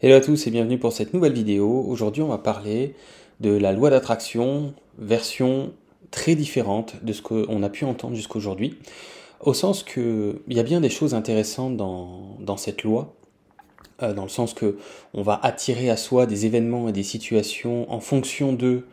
Hello 0.00 0.14
à 0.14 0.20
tous 0.20 0.46
et 0.46 0.52
bienvenue 0.52 0.78
pour 0.78 0.92
cette 0.92 1.12
nouvelle 1.12 1.32
vidéo. 1.32 1.84
Aujourd'hui 1.88 2.22
on 2.22 2.28
va 2.28 2.38
parler 2.38 2.94
de 3.40 3.50
la 3.50 3.72
loi 3.72 3.90
d'attraction, 3.90 4.72
version 4.96 5.72
très 6.12 6.36
différente 6.36 7.02
de 7.02 7.12
ce 7.12 7.20
qu'on 7.20 7.64
a 7.64 7.68
pu 7.68 7.84
entendre 7.84 8.14
jusqu'aujourd'hui, 8.14 8.78
au 9.40 9.54
sens 9.54 9.82
que 9.82 10.40
il 10.46 10.56
y 10.56 10.60
a 10.60 10.62
bien 10.62 10.80
des 10.80 10.88
choses 10.88 11.14
intéressantes 11.14 11.76
dans, 11.76 12.56
cette 12.56 12.84
loi, 12.84 13.12
euh, 14.04 14.12
dans 14.12 14.22
le 14.22 14.28
sens 14.28 14.54
que 14.54 14.76
on 15.14 15.22
va 15.22 15.40
attirer 15.42 15.90
à 15.90 15.96
soi 15.96 16.26
des 16.26 16.46
événements 16.46 16.88
et 16.88 16.92
des 16.92 17.02
situations 17.02 17.92
en 17.92 17.98
fonction 17.98 18.52
de 18.52 18.84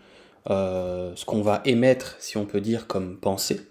euh, 0.49 1.11
ce 1.15 1.25
qu'on 1.25 1.41
va 1.41 1.61
émettre, 1.65 2.15
si 2.19 2.37
on 2.37 2.45
peut 2.45 2.61
dire, 2.61 2.87
comme 2.87 3.17
pensée. 3.17 3.61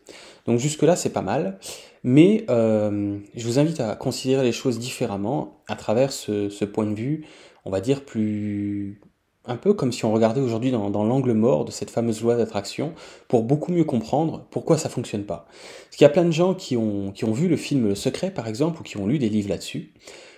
Donc 0.47 0.59
jusque-là 0.59 0.97
c'est 0.97 1.13
pas 1.13 1.23
mal. 1.23 1.59
Mais 2.03 2.45
euh, 2.51 3.19
je 3.35 3.47
vous 3.47 3.59
invite 3.59 3.81
à 3.81 3.97
considérer 3.97 4.45
les 4.45 4.53
choses 4.53 4.79
différemment 4.79 5.63
à 5.69 5.75
travers 5.75 6.13
ce, 6.13 6.65
point 6.67 6.85
de 6.85 6.95
vue, 6.95 7.25
on 7.65 7.71
va 7.71 7.81
dire 7.81 8.05
plus... 8.05 9.01
un 9.47 9.57
peu 9.57 9.73
comme 9.73 9.91
si 9.91 10.05
on 10.05 10.13
regardait 10.13 10.43
aujourd'hui 10.43 10.71
dans, 10.71 11.05
l'angle 11.05 11.33
mort 11.33 11.65
de 11.65 11.71
cette 11.71 11.91
fameuse 11.91 12.21
loi 12.23 12.37
d'attraction, 12.37 12.93
pour 13.27 13.43
beaucoup 13.43 13.73
mieux 13.73 13.85
comprendre 13.85 14.47
pourquoi 14.51 14.77
ça 14.77 14.91
fonctionne 14.91 15.25
pas. 15.25 15.47
Parce 15.85 15.97
qu'il 15.97 16.05
y 16.05 16.07
a 16.07 16.11
plein 16.11 16.27
de 16.27 16.31
gens 16.31 16.55
qui 16.55 16.77
ont, 16.77 17.13
vu 17.33 17.49
le 17.49 17.57
film 17.57 17.89
Le 17.89 17.95
Secret, 17.95 18.31
par 18.31 18.49
exemple, 18.49 18.81
ou 18.81 18.85
qui 18.85 18.99
ont 18.99 19.07
lu 19.07 19.19
des 19.19 19.31
livres 19.31 19.49
là-dessus, 19.49 19.95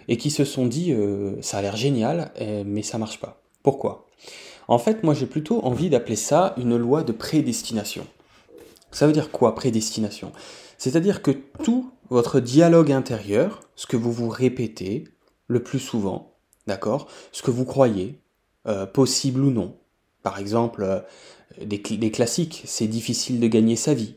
et 0.06 0.18
qui 0.18 0.30
se 0.30 0.44
sont 0.44 0.66
dit 0.66 0.92
euh, 0.92 1.40
ça 1.42 1.58
a 1.58 1.62
l'air 1.62 1.76
génial, 1.76 2.30
mais 2.64 2.82
ça 2.82 2.96
marche 2.96 3.18
pas. 3.18 3.42
Pourquoi? 3.64 4.06
En 4.68 4.78
fait, 4.78 5.02
moi 5.02 5.14
j'ai 5.14 5.26
plutôt 5.26 5.64
envie 5.64 5.90
d'appeler 5.90 6.16
ça 6.16 6.54
une 6.56 6.76
loi 6.76 7.02
de 7.02 7.12
prédestination. 7.12 8.06
Ça 8.90 9.06
veut 9.06 9.12
dire 9.12 9.30
quoi, 9.30 9.54
prédestination? 9.54 10.32
C'est-à-dire 10.78 11.22
que 11.22 11.30
tout 11.62 11.90
votre 12.10 12.40
dialogue 12.40 12.92
intérieur, 12.92 13.62
ce 13.74 13.86
que 13.86 13.96
vous 13.96 14.12
vous 14.12 14.28
répétez 14.28 15.04
le 15.48 15.62
plus 15.62 15.78
souvent, 15.78 16.34
d'accord? 16.66 17.08
Ce 17.32 17.42
que 17.42 17.50
vous 17.50 17.64
croyez, 17.64 18.20
euh, 18.66 18.86
possible 18.86 19.42
ou 19.42 19.50
non. 19.50 19.76
Par 20.22 20.38
exemple, 20.38 20.82
euh, 20.82 21.00
des, 21.64 21.80
classiques, 22.10 22.62
c'est 22.64 22.88
difficile 22.88 23.38
de 23.38 23.46
gagner 23.46 23.76
sa 23.76 23.94
vie. 23.94 24.16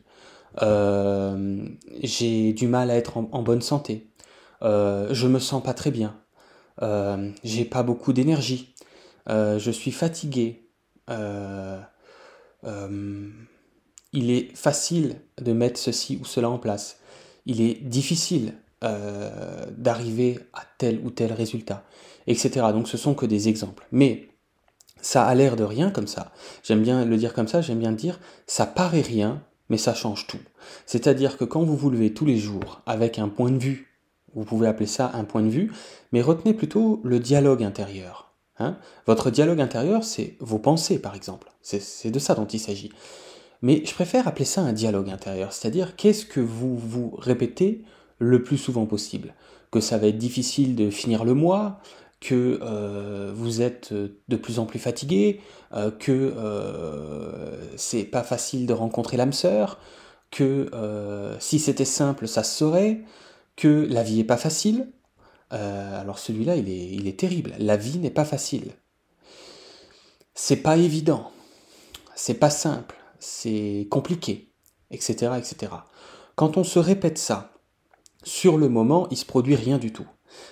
Euh, 0.64 1.64
j'ai 2.02 2.53
du 2.53 2.67
mal 2.67 2.89
à 2.89 2.95
être 2.95 3.17
en, 3.17 3.44
bonne 3.44 3.61
santé. 3.61 4.08
je 4.61 5.27
me 5.27 5.39
sens 5.39 5.61
pas 5.61 5.73
très 5.73 5.92
bien. 5.92 6.16
j'ai 7.44 7.66
pas 7.66 7.83
beaucoup 7.83 8.14
d'énergie. 8.14 8.73
Je 9.28 9.72
suis 9.72 9.92
fatigué 9.92 10.64
il 14.14 14.31
est 14.31 14.56
facile 14.56 15.16
de 15.42 15.53
mettre 15.53 15.80
ceci 15.80 16.17
ou 16.22 16.26
cela 16.26 16.50
en 16.50 16.58
place. 16.58 16.98
Il 17.45 17.61
est 17.61 17.76
difficile 17.76 18.53
euh, 18.84 19.66
d'arriver 19.78 20.39
à 20.53 20.64
tel 20.78 21.00
ou 21.03 21.11
tel 21.11 21.34
résultat, 21.34 21.84
etc. 22.28 22.67
Donc 22.72 22.88
ce 22.88 22.98
sont 22.98 23.14
que 23.14 23.26
des 23.26 23.50
exemples. 23.50 23.88
Mais 23.92 24.30
ça 25.02 25.26
a 25.26 25.36
l'air 25.36 25.56
de 25.56 25.64
rien 25.64 25.92
comme 25.92 26.08
ça. 26.08 26.31
J'aime 26.64 26.81
bien 26.81 27.06
le 27.06 27.17
dire 27.17 27.33
comme 27.33 27.48
ça, 27.48 27.61
j'aime 27.61 27.80
bien 27.80 27.92
dire, 27.92 28.20
ça 28.48 28.66
paraît 28.66 29.02
rien, 29.02 29.44
mais 29.70 29.78
ça 29.78 29.94
change 29.94 30.28
tout. 30.28 30.39
C'est-à-dire 30.86 31.38
que 31.38 31.45
quand 31.45 31.64
vous 31.64 31.78
vous 31.78 31.89
levez 31.89 32.14
tous 32.14 32.26
les 32.26 32.38
jours 32.38 32.81
avec 32.86 33.20
un 33.20 33.30
point 33.30 33.52
de 33.52 33.59
vue, 33.59 33.88
vous 34.33 34.44
pouvez 34.44 34.67
appeler 34.67 34.88
ça 34.88 35.11
un 35.14 35.23
point 35.23 35.42
de 35.42 35.50
vue, 35.50 35.72
mais 36.11 36.22
retenez 36.22 36.54
plutôt 36.54 37.02
le 37.04 37.20
dialogue 37.20 37.64
intérieur. 37.64 38.28
Hein. 38.59 38.77
Votre 39.07 39.31
dialogue 39.31 39.61
intérieur, 39.61 40.03
c'est 40.03 40.35
vos 40.39 40.59
pensées, 40.59 40.99
par 40.99 41.15
exemple. 41.15 41.52
C'est 41.61 42.11
de 42.11 42.19
ça 42.19 42.35
dont 42.35 42.45
il 42.45 42.59
s'agit. 42.59 42.91
Mais 43.61 43.83
je 43.85 43.93
préfère 43.93 44.27
appeler 44.27 44.45
ça 44.45 44.61
un 44.61 44.73
dialogue 44.73 45.09
intérieur, 45.09 45.52
c'est-à-dire 45.52 45.95
qu'est-ce 45.95 46.25
que 46.25 46.39
vous 46.39 46.77
vous 46.77 47.15
répétez 47.17 47.83
le 48.19 48.43
plus 48.43 48.57
souvent 48.57 48.85
possible? 48.85 49.33
Que 49.71 49.81
ça 49.81 49.97
va 49.97 50.07
être 50.07 50.17
difficile 50.17 50.75
de 50.75 50.89
finir 50.89 51.25
le 51.25 51.33
mois, 51.33 51.81
que 52.19 52.59
euh, 52.61 53.31
vous 53.33 53.61
êtes 53.61 53.93
de 53.93 54.35
plus 54.35 54.59
en 54.59 54.65
plus 54.65 54.80
fatigué, 54.80 55.41
euh, 55.73 55.91
que 55.91 56.33
euh, 56.37 57.55
c'est 57.77 58.03
pas 58.03 58.23
facile 58.23 58.65
de 58.65 58.73
rencontrer 58.73 59.17
l'âme 59.17 59.33
sœur, 59.33 59.80
que 60.31 60.69
si 61.39 61.59
c'était 61.59 61.86
simple, 61.86 62.27
ça 62.27 62.43
se 62.43 62.58
saurait, 62.58 63.02
que 63.55 63.87
la 63.89 64.03
vie 64.03 64.19
est 64.19 64.25
pas 64.25 64.37
facile. 64.37 64.87
Alors 65.49 66.20
celui-là, 66.20 66.55
il 66.55 66.70
est, 66.70 66.92
il 66.92 67.08
est 67.08 67.20
terrible. 67.20 67.54
La 67.58 67.77
vie 67.77 67.98
n'est 67.98 68.11
pas 68.11 68.26
facile. 68.26 68.71
C'est 70.36 70.58
pas 70.58 70.77
évident. 70.77 71.32
C'est 72.15 72.36
pas 72.36 72.49
simple 72.49 72.99
c'est 73.20 73.87
compliqué, 73.89 74.49
etc., 74.92 75.33
etc. 75.37 75.73
Quand 76.36 76.58
on 76.58 76.64
se 76.64 76.80
répète 76.80 77.17
ça, 77.17 77.52
sur 78.23 78.58
le 78.58 78.70
moment, 78.70 79.08
il 79.11 79.17
se 79.17 79.26
produit 79.26 79.55
rien 79.55 79.77
du 79.77 79.92
tout. 79.92 80.08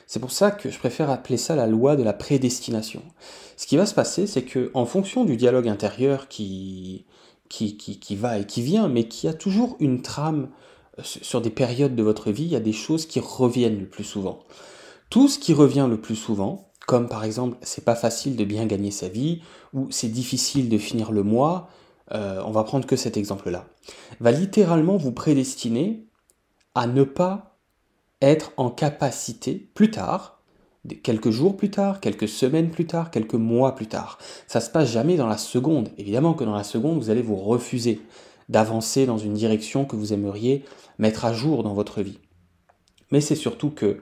C'est 0.05 0.19
pour 0.19 0.31
ça 0.31 0.51
que 0.51 0.69
je 0.69 0.79
préfère 0.79 1.09
appeler 1.09 1.37
ça 1.37 1.55
la 1.55 1.67
loi 1.67 1.95
de 1.95 2.03
la 2.03 2.13
prédestination. 2.13 3.03
Ce 3.55 3.67
qui 3.67 3.77
va 3.77 3.85
se 3.85 3.93
passer, 3.93 4.27
c'est 4.27 4.43
que 4.43 4.71
en 4.73 4.85
fonction 4.85 5.23
du 5.25 5.37
dialogue 5.37 5.67
intérieur 5.67 6.27
qui, 6.27 7.05
qui, 7.49 7.77
qui, 7.77 7.99
qui 7.99 8.15
va 8.15 8.39
et 8.39 8.45
qui 8.45 8.61
vient, 8.61 8.87
mais 8.87 9.07
qui 9.07 9.27
a 9.27 9.33
toujours 9.33 9.75
une 9.79 10.01
trame 10.01 10.49
euh, 10.99 11.03
sur 11.03 11.41
des 11.41 11.49
périodes 11.49 11.95
de 11.95 12.03
votre 12.03 12.31
vie, 12.31 12.43
il 12.43 12.51
y 12.51 12.55
a 12.55 12.61
des 12.61 12.73
choses 12.73 13.05
qui 13.05 13.19
reviennent 13.19 13.79
le 13.79 13.87
plus 13.87 14.03
souvent. 14.03 14.39
Tout 15.09 15.27
ce 15.27 15.39
qui 15.39 15.53
revient 15.53 15.87
le 15.89 15.99
plus 15.99 16.15
souvent, 16.15 16.71
comme 16.85 17.07
par 17.07 17.23
exemple 17.23 17.57
c'est 17.61 17.85
pas 17.85 17.95
facile 17.95 18.35
de 18.35 18.45
bien 18.45 18.65
gagner 18.65 18.91
sa 18.91 19.07
vie, 19.07 19.41
ou 19.73 19.87
c'est 19.91 20.09
difficile 20.09 20.69
de 20.69 20.77
finir 20.77 21.11
le 21.11 21.23
mois, 21.23 21.69
euh, 22.13 22.41
on 22.45 22.51
va 22.51 22.63
prendre 22.63 22.85
que 22.85 22.95
cet 22.95 23.17
exemple-là, 23.17 23.65
va 24.19 24.31
littéralement 24.31 24.97
vous 24.97 25.11
prédestiner 25.11 26.05
à 26.75 26.87
ne 26.87 27.03
pas 27.03 27.57
être 28.21 28.51
en 28.57 28.69
capacité 28.69 29.69
plus 29.73 29.91
tard, 29.91 30.41
quelques 31.03 31.31
jours 31.31 31.57
plus 31.57 31.69
tard, 31.69 31.99
quelques 31.99 32.27
semaines 32.27 32.69
plus 32.69 32.87
tard, 32.87 33.11
quelques 33.11 33.33
mois 33.33 33.75
plus 33.75 33.87
tard. 33.87 34.17
Ça 34.47 34.61
se 34.61 34.69
passe 34.69 34.89
jamais 34.89 35.17
dans 35.17 35.27
la 35.27 35.37
seconde. 35.37 35.89
Évidemment 35.97 36.33
que 36.33 36.43
dans 36.43 36.55
la 36.55 36.63
seconde, 36.63 36.97
vous 36.97 37.09
allez 37.09 37.21
vous 37.21 37.35
refuser 37.35 38.01
d'avancer 38.49 39.05
dans 39.05 39.17
une 39.17 39.33
direction 39.33 39.85
que 39.85 39.95
vous 39.95 40.13
aimeriez 40.13 40.63
mettre 40.97 41.25
à 41.25 41.33
jour 41.33 41.63
dans 41.63 41.73
votre 41.73 42.01
vie. 42.01 42.19
Mais 43.11 43.21
c'est 43.21 43.35
surtout 43.35 43.69
que 43.69 43.99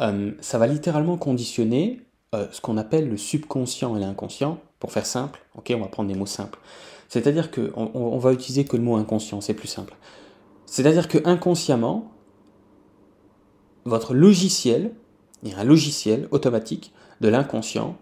euh, 0.00 0.32
ça 0.40 0.58
va 0.58 0.66
littéralement 0.66 1.16
conditionner 1.16 2.00
euh, 2.34 2.46
ce 2.52 2.60
qu'on 2.60 2.76
appelle 2.76 3.08
le 3.08 3.16
subconscient 3.16 3.96
et 3.96 4.00
l'inconscient. 4.00 4.58
Pour 4.78 4.92
faire 4.92 5.06
simple, 5.06 5.40
ok, 5.56 5.72
on 5.74 5.80
va 5.80 5.88
prendre 5.88 6.08
des 6.08 6.16
mots 6.16 6.26
simples. 6.26 6.60
C'est-à-dire 7.08 7.50
qu'on 7.50 7.90
on 7.94 8.18
va 8.18 8.32
utiliser 8.32 8.64
que 8.64 8.76
le 8.76 8.82
mot 8.82 8.96
inconscient, 8.96 9.40
c'est 9.40 9.54
plus 9.54 9.66
simple. 9.66 9.96
C'est-à-dire 10.66 11.08
que 11.08 11.18
inconsciemment, 11.24 12.12
votre 13.84 14.14
logiciel, 14.14 14.92
il 15.42 15.54
un 15.54 15.64
logiciel 15.64 16.28
automatique 16.30 16.92
de 17.20 17.28
l'inconscient, 17.28 17.96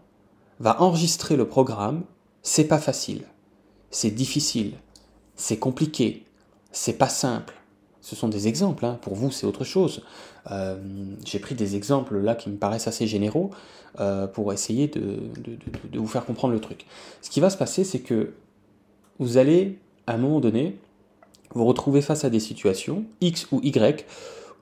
va 0.59 0.83
enregistrer 0.83 1.37
le 1.37 1.49
programme, 1.49 2.03
c'est 2.43 2.65
pas 2.67 2.79
facile, 2.79 3.23
c'est 3.91 4.11
difficile, 4.11 4.75
c'est 5.37 5.59
compliqué, 5.59 6.27
c'est 6.73 6.99
pas 6.99 7.09
simple. 7.09 7.55
Ce 8.07 8.15
sont 8.15 8.29
des 8.29 8.47
exemples, 8.47 8.85
hein. 8.85 9.01
pour 9.03 9.17
vous 9.17 9.33
c'est 9.33 9.49
autre 9.49 9.65
chose. 9.65 10.05
Euh, 10.53 10.77
j'ai 11.25 11.41
pris 11.41 11.57
des 11.57 11.75
exemples 11.75 12.17
là 12.19 12.37
qui 12.37 12.49
me 12.49 12.57
paraissent 12.57 12.87
assez 12.87 13.09
généraux 13.09 13.51
euh, 13.99 14.29
pour 14.29 14.53
essayer 14.53 14.87
de, 14.87 15.19
de, 15.91 15.99
vous 15.99 16.07
faire 16.07 16.25
comprendre 16.25 16.55
le 16.55 16.61
truc. 16.61 16.87
Ce 17.21 17.31
qui 17.31 17.41
va 17.41 17.51
se 17.51 17.57
passer, 17.57 17.83
c'est 17.83 17.99
que 17.99 18.35
vous 19.19 19.39
allez, 19.39 19.81
à 20.07 20.15
un 20.15 20.19
moment 20.19 20.39
donné, 20.39 20.79
vous 21.53 21.65
retrouver 21.65 22.01
face 22.01 22.25
à 22.25 22.31
des 22.31 22.39
situations, 22.39 23.03
X 23.21 23.49
ou 23.51 23.61
Y, 23.65 24.07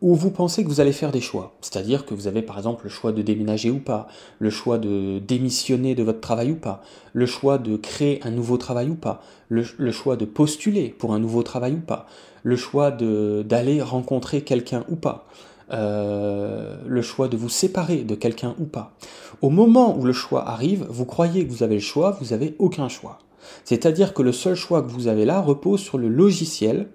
où 0.00 0.14
vous 0.14 0.30
pensez 0.30 0.64
que 0.64 0.68
vous 0.68 0.80
allez 0.80 0.92
faire 0.92 1.12
des 1.12 1.20
choix. 1.20 1.54
C'est-à-dire 1.60 2.04
que 2.04 2.14
vous 2.14 2.26
avez 2.26 2.42
par 2.42 2.58
exemple 2.58 2.84
le 2.84 2.90
choix 2.90 3.12
de 3.12 3.22
déménager 3.22 3.70
ou 3.70 3.78
pas, 3.78 4.08
le 4.38 4.50
choix 4.50 4.78
de 4.78 5.18
démissionner 5.18 5.94
de 5.94 6.02
votre 6.02 6.20
travail 6.20 6.52
ou 6.52 6.56
pas, 6.56 6.82
le 7.12 7.26
choix 7.26 7.58
de 7.58 7.76
créer 7.76 8.20
un 8.24 8.30
nouveau 8.30 8.56
travail 8.56 8.90
ou 8.90 8.94
pas, 8.94 9.22
le, 9.48 9.92
choix 9.92 10.16
de 10.16 10.24
postuler 10.24 10.88
pour 10.88 11.14
un 11.14 11.18
nouveau 11.18 11.42
travail 11.42 11.74
ou 11.74 11.80
pas, 11.80 12.06
le 12.42 12.56
choix 12.56 12.90
d'aller 12.90 13.80
rencontrer 13.82 14.42
quelqu'un 14.42 14.84
ou 14.88 14.96
pas, 14.96 15.26
euh, 15.72 16.76
le 16.86 17.02
choix 17.02 17.28
de 17.28 17.36
vous 17.36 17.48
séparer 17.48 18.02
de 18.02 18.14
quelqu'un 18.14 18.54
ou 18.58 18.64
pas. 18.64 18.94
Au 19.40 19.50
moment 19.50 19.96
où 19.96 20.04
le 20.04 20.12
choix 20.12 20.48
arrive, 20.48 20.86
vous 20.90 21.06
croyez 21.06 21.46
que 21.46 21.50
vous 21.50 21.62
avez 21.62 21.76
le 21.76 21.80
choix, 21.80 22.16
vous 22.20 22.30
n'avez 22.30 22.54
aucun 22.58 22.88
choix. 22.88 23.18
C'est-à-dire 23.64 24.14
que 24.14 24.22
le 24.22 24.32
seul 24.32 24.54
choix 24.54 24.82
que 24.82 24.90
vous 24.90 25.08
avez 25.08 25.24
là 25.24 25.40
repose 25.40 25.80
sur 25.80 25.98
le 25.98 26.08
logiciel 26.08 26.88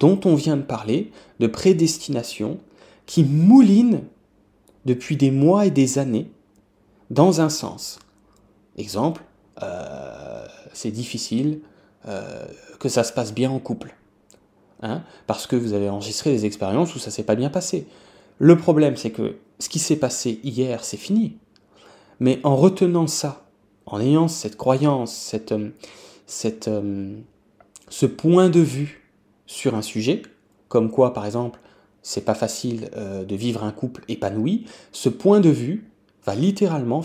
dont 0.00 0.18
on 0.24 0.34
vient 0.34 0.56
de 0.56 0.62
parler, 0.62 1.10
de 1.40 1.46
prédestination, 1.46 2.58
qui 3.06 3.24
mouline 3.24 4.02
depuis 4.84 5.16
des 5.16 5.30
mois 5.30 5.66
et 5.66 5.70
des 5.70 5.98
années 5.98 6.30
dans 7.10 7.40
un 7.40 7.48
sens. 7.48 7.98
Exemple, 8.76 9.22
euh, 9.62 10.46
c'est 10.72 10.90
difficile 10.90 11.60
euh, 12.08 12.44
que 12.80 12.88
ça 12.88 13.04
se 13.04 13.12
passe 13.12 13.32
bien 13.32 13.50
en 13.50 13.58
couple. 13.58 13.94
Hein, 14.84 15.04
parce 15.28 15.46
que 15.46 15.54
vous 15.54 15.74
avez 15.74 15.88
enregistré 15.88 16.32
des 16.32 16.44
expériences 16.44 16.94
où 16.96 16.98
ça 16.98 17.12
s'est 17.12 17.22
pas 17.22 17.36
bien 17.36 17.50
passé. 17.50 17.86
Le 18.38 18.56
problème, 18.56 18.96
c'est 18.96 19.10
que 19.10 19.36
ce 19.60 19.68
qui 19.68 19.78
s'est 19.78 19.96
passé 19.96 20.40
hier, 20.42 20.82
c'est 20.82 20.96
fini. 20.96 21.36
Mais 22.18 22.40
en 22.42 22.56
retenant 22.56 23.06
ça 23.06 23.42
en 23.86 24.00
ayant 24.00 24.28
cette 24.28 24.56
croyance, 24.56 25.12
cette, 26.26 26.68
euh, 26.68 27.16
ce 27.88 28.06
point 28.06 28.48
de 28.48 28.60
vue 28.60 29.01
sur 29.52 29.74
un 29.74 29.82
sujet, 29.82 30.22
comme 30.68 30.90
quoi 30.90 31.12
par 31.12 31.26
exemple 31.26 31.60
c'est 32.02 32.24
pas 32.24 32.34
facile 32.34 32.90
euh, 32.96 33.24
de 33.24 33.36
vivre 33.36 33.62
un 33.62 33.70
couple 33.70 34.02
épanoui, 34.08 34.64
ce 34.90 35.08
point 35.08 35.40
de 35.40 35.50
vue 35.50 35.90
va 36.24 36.34
littéralement 36.34 37.04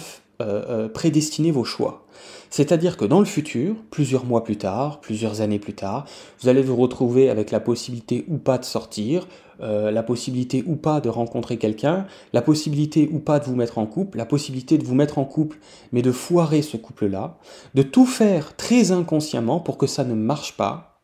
prédestiner 0.93 1.49
vos 1.49 1.63
choix. 1.63 2.05
C'est-à-dire 2.51 2.95
que 2.95 3.05
dans 3.05 3.19
le 3.19 3.25
futur, 3.25 3.75
plusieurs 3.89 4.25
mois 4.25 4.43
plus 4.43 4.57
tard, 4.57 5.01
plusieurs 5.01 5.41
années 5.41 5.57
plus 5.57 5.73
tard, 5.73 6.05
vous 6.39 6.47
allez 6.47 6.61
vous 6.61 6.75
retrouver 6.75 7.31
avec 7.31 7.49
la 7.49 7.59
possibilité 7.59 8.23
ou 8.27 8.37
pas 8.37 8.59
de 8.59 8.65
sortir, 8.65 9.27
euh, 9.59 9.89
la 9.89 10.03
possibilité 10.03 10.63
ou 10.67 10.75
pas 10.75 11.01
de 11.01 11.09
rencontrer 11.09 11.57
quelqu'un, 11.57 12.05
la 12.31 12.43
possibilité 12.43 13.09
ou 13.11 13.19
pas 13.19 13.39
de 13.39 13.45
vous 13.45 13.55
mettre 13.55 13.79
en 13.79 13.87
couple, 13.87 14.17
la 14.17 14.25
possibilité 14.25 14.77
de 14.77 14.85
vous 14.85 14.93
mettre 14.93 15.17
en 15.17 15.25
couple 15.25 15.57
mais 15.91 16.03
de 16.03 16.11
foirer 16.11 16.61
ce 16.61 16.77
couple-là, 16.77 17.37
de 17.73 17.81
tout 17.81 18.05
faire 18.05 18.55
très 18.55 18.91
inconsciemment 18.91 19.59
pour 19.59 19.77
que 19.77 19.87
ça 19.87 20.03
ne 20.03 20.13
marche 20.13 20.55
pas. 20.57 20.96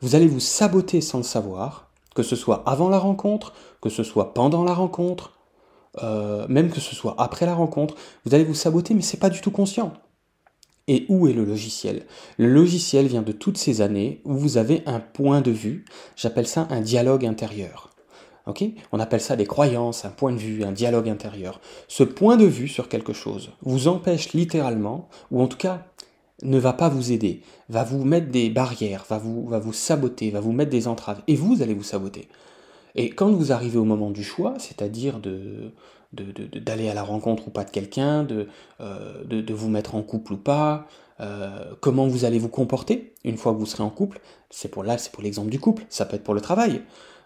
Vous 0.00 0.14
allez 0.14 0.26
vous 0.26 0.40
saboter 0.40 1.00
sans 1.00 1.18
le 1.18 1.24
savoir, 1.24 1.90
que 2.14 2.22
ce 2.22 2.36
soit 2.36 2.62
avant 2.66 2.88
la 2.88 2.98
rencontre, 2.98 3.52
que 3.82 3.90
ce 3.90 4.02
soit 4.02 4.32
pendant 4.32 4.64
la 4.64 4.74
rencontre, 4.74 5.38
euh, 6.02 6.46
même 6.48 6.70
que 6.70 6.80
ce 6.80 6.94
soit 6.94 7.14
après 7.18 7.46
la 7.46 7.54
rencontre, 7.54 7.94
vous 8.24 8.34
allez 8.34 8.44
vous 8.44 8.54
saboter 8.54 8.94
mais 8.94 9.02
c'est 9.02 9.18
pas 9.18 9.30
du 9.30 9.40
tout 9.40 9.50
conscient. 9.50 9.92
Et 10.88 11.04
où 11.08 11.28
est 11.28 11.32
le 11.32 11.44
logiciel? 11.44 12.06
Le 12.38 12.48
logiciel 12.48 13.06
vient 13.06 13.22
de 13.22 13.32
toutes 13.32 13.58
ces 13.58 13.80
années 13.80 14.22
où 14.24 14.34
vous 14.34 14.56
avez 14.56 14.82
un 14.86 15.00
point 15.00 15.40
de 15.40 15.50
vue, 15.50 15.84
j'appelle 16.16 16.46
ça 16.46 16.66
un 16.70 16.80
dialogue 16.80 17.26
intérieur. 17.26 17.90
On 18.92 19.00
appelle 19.00 19.20
ça 19.20 19.36
des 19.36 19.46
croyances, 19.46 20.04
un 20.04 20.10
point 20.10 20.32
de 20.32 20.38
vue, 20.38 20.64
un 20.64 20.72
dialogue 20.72 21.08
intérieur. 21.08 21.60
Ce 21.88 22.02
point 22.02 22.36
de 22.36 22.44
vue 22.44 22.68
sur 22.68 22.88
quelque 22.88 23.12
chose 23.12 23.52
vous 23.62 23.88
empêche 23.88 24.32
littéralement, 24.32 25.08
ou 25.30 25.40
en 25.42 25.46
tout 25.46 25.56
cas 25.56 25.86
ne 26.42 26.58
va 26.58 26.72
pas 26.72 26.88
vous 26.88 27.12
aider, 27.12 27.42
va 27.68 27.84
vous 27.84 28.04
mettre 28.04 28.28
des 28.30 28.50
barrières, 28.50 29.04
va 29.08 29.18
vous, 29.18 29.48
vous 29.48 29.72
saboter, 29.72 30.30
va 30.30 30.40
vous 30.40 30.52
mettre 30.52 30.70
des 30.70 30.88
entraves, 30.88 31.22
et 31.26 31.36
vous 31.36 31.62
allez 31.62 31.74
vous 31.74 31.82
saboter. 31.82 32.28
Et 32.94 33.10
quand 33.10 33.30
vous 33.30 33.52
arrivez 33.52 33.78
au 33.78 33.84
moment 33.84 34.10
du 34.10 34.24
choix, 34.24 34.54
c'est-à-dire 34.58 35.20
d'aller 36.12 36.88
à 36.88 36.94
la 36.94 37.02
rencontre 37.02 37.48
ou 37.48 37.50
pas 37.50 37.64
de 37.64 37.70
quelqu'un, 37.70 38.24
de, 38.24 38.48
euh, 38.80 39.22
vous 39.50 39.68
mettre 39.68 39.94
en 39.94 40.02
couple 40.02 40.34
ou 40.34 40.36
pas, 40.36 40.86
euh, 41.20 41.74
comment 41.80 42.06
vous 42.06 42.24
allez 42.24 42.38
vous 42.38 42.48
comporter 42.48 43.14
une 43.24 43.36
fois 43.36 43.52
que 43.52 43.58
vous 43.58 43.66
serez 43.66 43.82
en 43.82 43.90
couple. 43.90 44.20
C'est 44.48 44.68
pour 44.68 44.82
là, 44.82 44.98
c'est 44.98 45.12
pour 45.12 45.22
l'exemple 45.22 45.50
du 45.50 45.60
couple. 45.60 45.84
Ça 45.88 46.04
peut 46.04 46.16
être 46.16 46.24
pour 46.24 46.34
le 46.34 46.40
travail, 46.40 46.82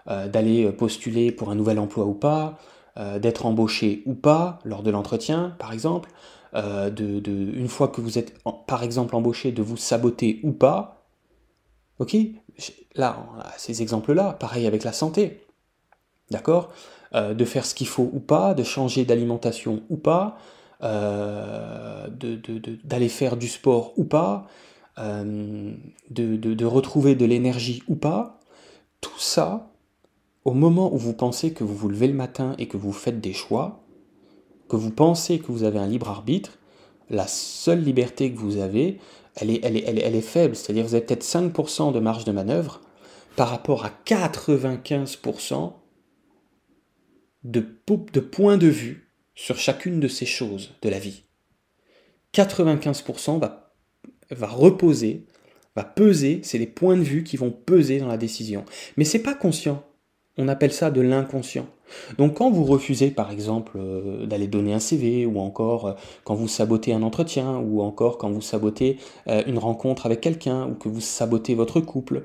euh, 0.09 0.29
d'aller 0.29 0.71
postuler 0.73 1.33
pour 1.33 1.51
un 1.51 1.55
nouvel 1.55 1.79
emploi 1.79 2.05
ou 2.05 2.15
pas, 2.15 2.59
d'être 3.21 3.45
embauché 3.45 4.05
ou 4.07 4.15
pas 4.15 4.61
lors 4.65 4.85
de 4.85 4.91
l'entretien, 4.93 5.57
par 5.59 5.73
exemple. 5.73 6.11
De, 6.55 7.21
une 7.29 7.69
fois 7.69 7.89
que 7.89 8.01
vous 8.01 8.19
êtes, 8.19 8.39
par 8.67 8.83
exemple, 8.83 9.17
embauché, 9.17 9.53
de 9.53 9.63
vous 9.63 9.77
saboter 9.77 10.41
ou 10.43 10.53
pas. 10.53 11.05
Ok 11.99 12.17
Là, 12.95 13.27
ces 13.57 13.83
exemples-là, 13.83 14.35
pareil 14.35 14.67
avec 14.67 14.85
la 14.85 14.93
santé. 14.93 15.45
D'accord 16.31 16.71
euh, 17.15 17.33
de 17.33 17.45
faire 17.45 17.65
ce 17.65 17.77
qu'il 17.77 17.87
faut 17.87 18.11
ou 18.13 18.19
pas, 18.19 18.55
de 18.55 18.65
changer 18.65 19.05
d'alimentation 19.05 19.85
ou 19.89 19.97
pas, 19.97 20.37
euh, 20.83 22.09
d'aller 22.83 23.09
faire 23.09 23.37
du 23.37 23.47
sport 23.47 23.93
ou 23.97 24.03
pas, 24.03 24.49
euh, 24.99 25.73
de, 26.11 26.65
retrouver 26.65 27.15
de 27.15 27.25
l'énergie 27.25 27.85
ou 27.87 27.95
pas, 27.95 28.41
tout 29.01 29.19
ça, 29.19 29.71
au 30.45 30.55
moment 30.55 30.93
où 30.93 30.99
vous 30.99 31.13
pensez 31.13 31.53
que 31.53 31.63
vous 31.63 31.77
vous 31.77 31.89
levez 31.89 32.09
le 32.09 32.15
matin 32.15 32.57
et 32.59 32.67
que 32.67 32.77
vous 32.77 32.93
faites 32.93 33.21
des 33.21 33.33
choix, 33.33 33.84
que 34.75 34.81
vous 34.81 34.91
pensez 34.91 35.39
que 35.39 35.53
vous 35.53 35.63
avez 35.63 35.79
un 35.79 35.87
libre 35.87 36.09
arbitre, 36.09 36.59
la 37.09 37.29
seule 37.29 37.83
liberté 37.83 38.33
que 38.33 38.39
vous 38.39 38.57
avez, 38.57 38.99
elle 39.37 39.51
est, 39.51 39.61
elle 39.63 40.17
est, 40.17 40.21
faible, 40.21 40.57
c'est-à-dire 40.57 40.85
vous 40.85 40.95
avez 40.95 41.05
peut-être 41.05 41.25
5% 41.25 41.93
de 41.93 42.01
marge 42.01 42.25
de 42.25 42.33
manœuvre 42.33 42.81
par 43.37 43.51
rapport 43.51 43.85
à 43.85 43.93
95% 44.05 45.75
de, 47.45 47.65
de 48.13 48.21
points 48.21 48.57
de 48.57 48.67
vue 48.67 49.13
sur 49.37 49.59
chacune 49.59 50.01
de 50.01 50.09
ces 50.09 50.27
choses 50.27 50.73
de 50.83 50.89
la 50.89 50.99
vie. 50.99 51.23
95% 52.33 53.39
va, 53.39 53.75
va 54.31 54.49
reposer, 54.49 55.25
va 55.77 55.85
peser, 55.85 56.41
c'est 56.43 56.59
les 56.59 56.67
points 56.67 56.97
de 56.97 57.03
vue 57.03 57.23
qui 57.23 57.37
vont 57.37 57.53
peser 57.53 58.01
dans 58.01 58.09
la 58.09 58.19
décision. 58.19 58.65
Mais 58.97 59.05
c'est 59.05 59.23
pas 59.23 59.35
conscient. 59.35 59.85
On 60.37 60.49
appelle 60.49 60.73
ça 60.73 60.91
de 60.91 61.01
l'inconscient. 61.01 61.67
Donc 62.19 62.35
quand 62.39 62.51
vous 62.51 62.65
refusez 62.65 63.11
par 63.11 63.31
exemple 63.31 63.77
euh, 63.77 64.27
d'aller 64.27 64.49
donner 64.49 64.73
un 64.73 64.81
CV 64.81 65.27
ou 65.27 65.39
encore 65.39 65.87
euh, 65.87 65.93
quand 66.25 66.35
vous 66.35 66.49
sabotez 66.49 66.93
un 66.93 67.03
entretien 67.03 67.59
ou 67.59 67.83
encore 67.83 68.19
quand 68.19 68.31
vous 68.31 68.41
sabotez 68.41 68.99
euh, 69.29 69.45
une 69.47 69.59
rencontre 69.59 70.07
avec 70.07 70.21
quelqu'un 70.21 70.67
ou 70.67 70.75
que 70.75 70.89
vous 70.89 71.01
sabotez 71.01 71.55
votre 71.55 71.81
couple 71.81 72.25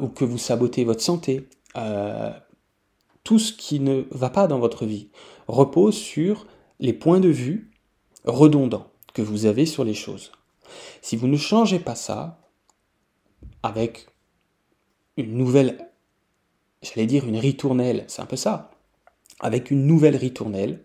ou 0.00 0.08
que 0.08 0.24
vous 0.24 0.38
sabotez 0.38 0.82
votre 0.82 1.02
santé, 1.02 1.48
tout 3.22 3.38
ce 3.38 3.52
qui 3.52 3.78
ne 3.78 4.02
va 4.10 4.28
pas 4.28 4.48
dans 4.48 4.58
votre 4.58 4.86
vie 4.86 5.08
repose 5.46 5.94
sur 5.94 6.48
les 6.80 6.92
points 6.92 7.20
de 7.20 7.28
vue 7.28 7.70
redondants 8.24 8.88
que 9.14 9.22
vous 9.22 9.46
avez 9.46 9.66
sur 9.66 9.84
les 9.84 9.94
choses. 9.94 10.32
Si 11.00 11.16
vous 11.16 11.28
ne 11.28 11.36
changez 11.36 11.78
pas 11.78 11.94
ça, 11.94 12.40
avec 13.62 14.06
une 15.16 15.36
nouvelle, 15.36 15.87
j'allais 16.82 17.06
dire 17.06 17.26
une 17.26 17.36
ritournelle, 17.36 18.04
c'est 18.08 18.22
un 18.22 18.26
peu 18.26 18.36
ça, 18.36 18.70
avec 19.40 19.70
une 19.70 19.86
nouvelle 19.86 20.16
ritournelle, 20.16 20.80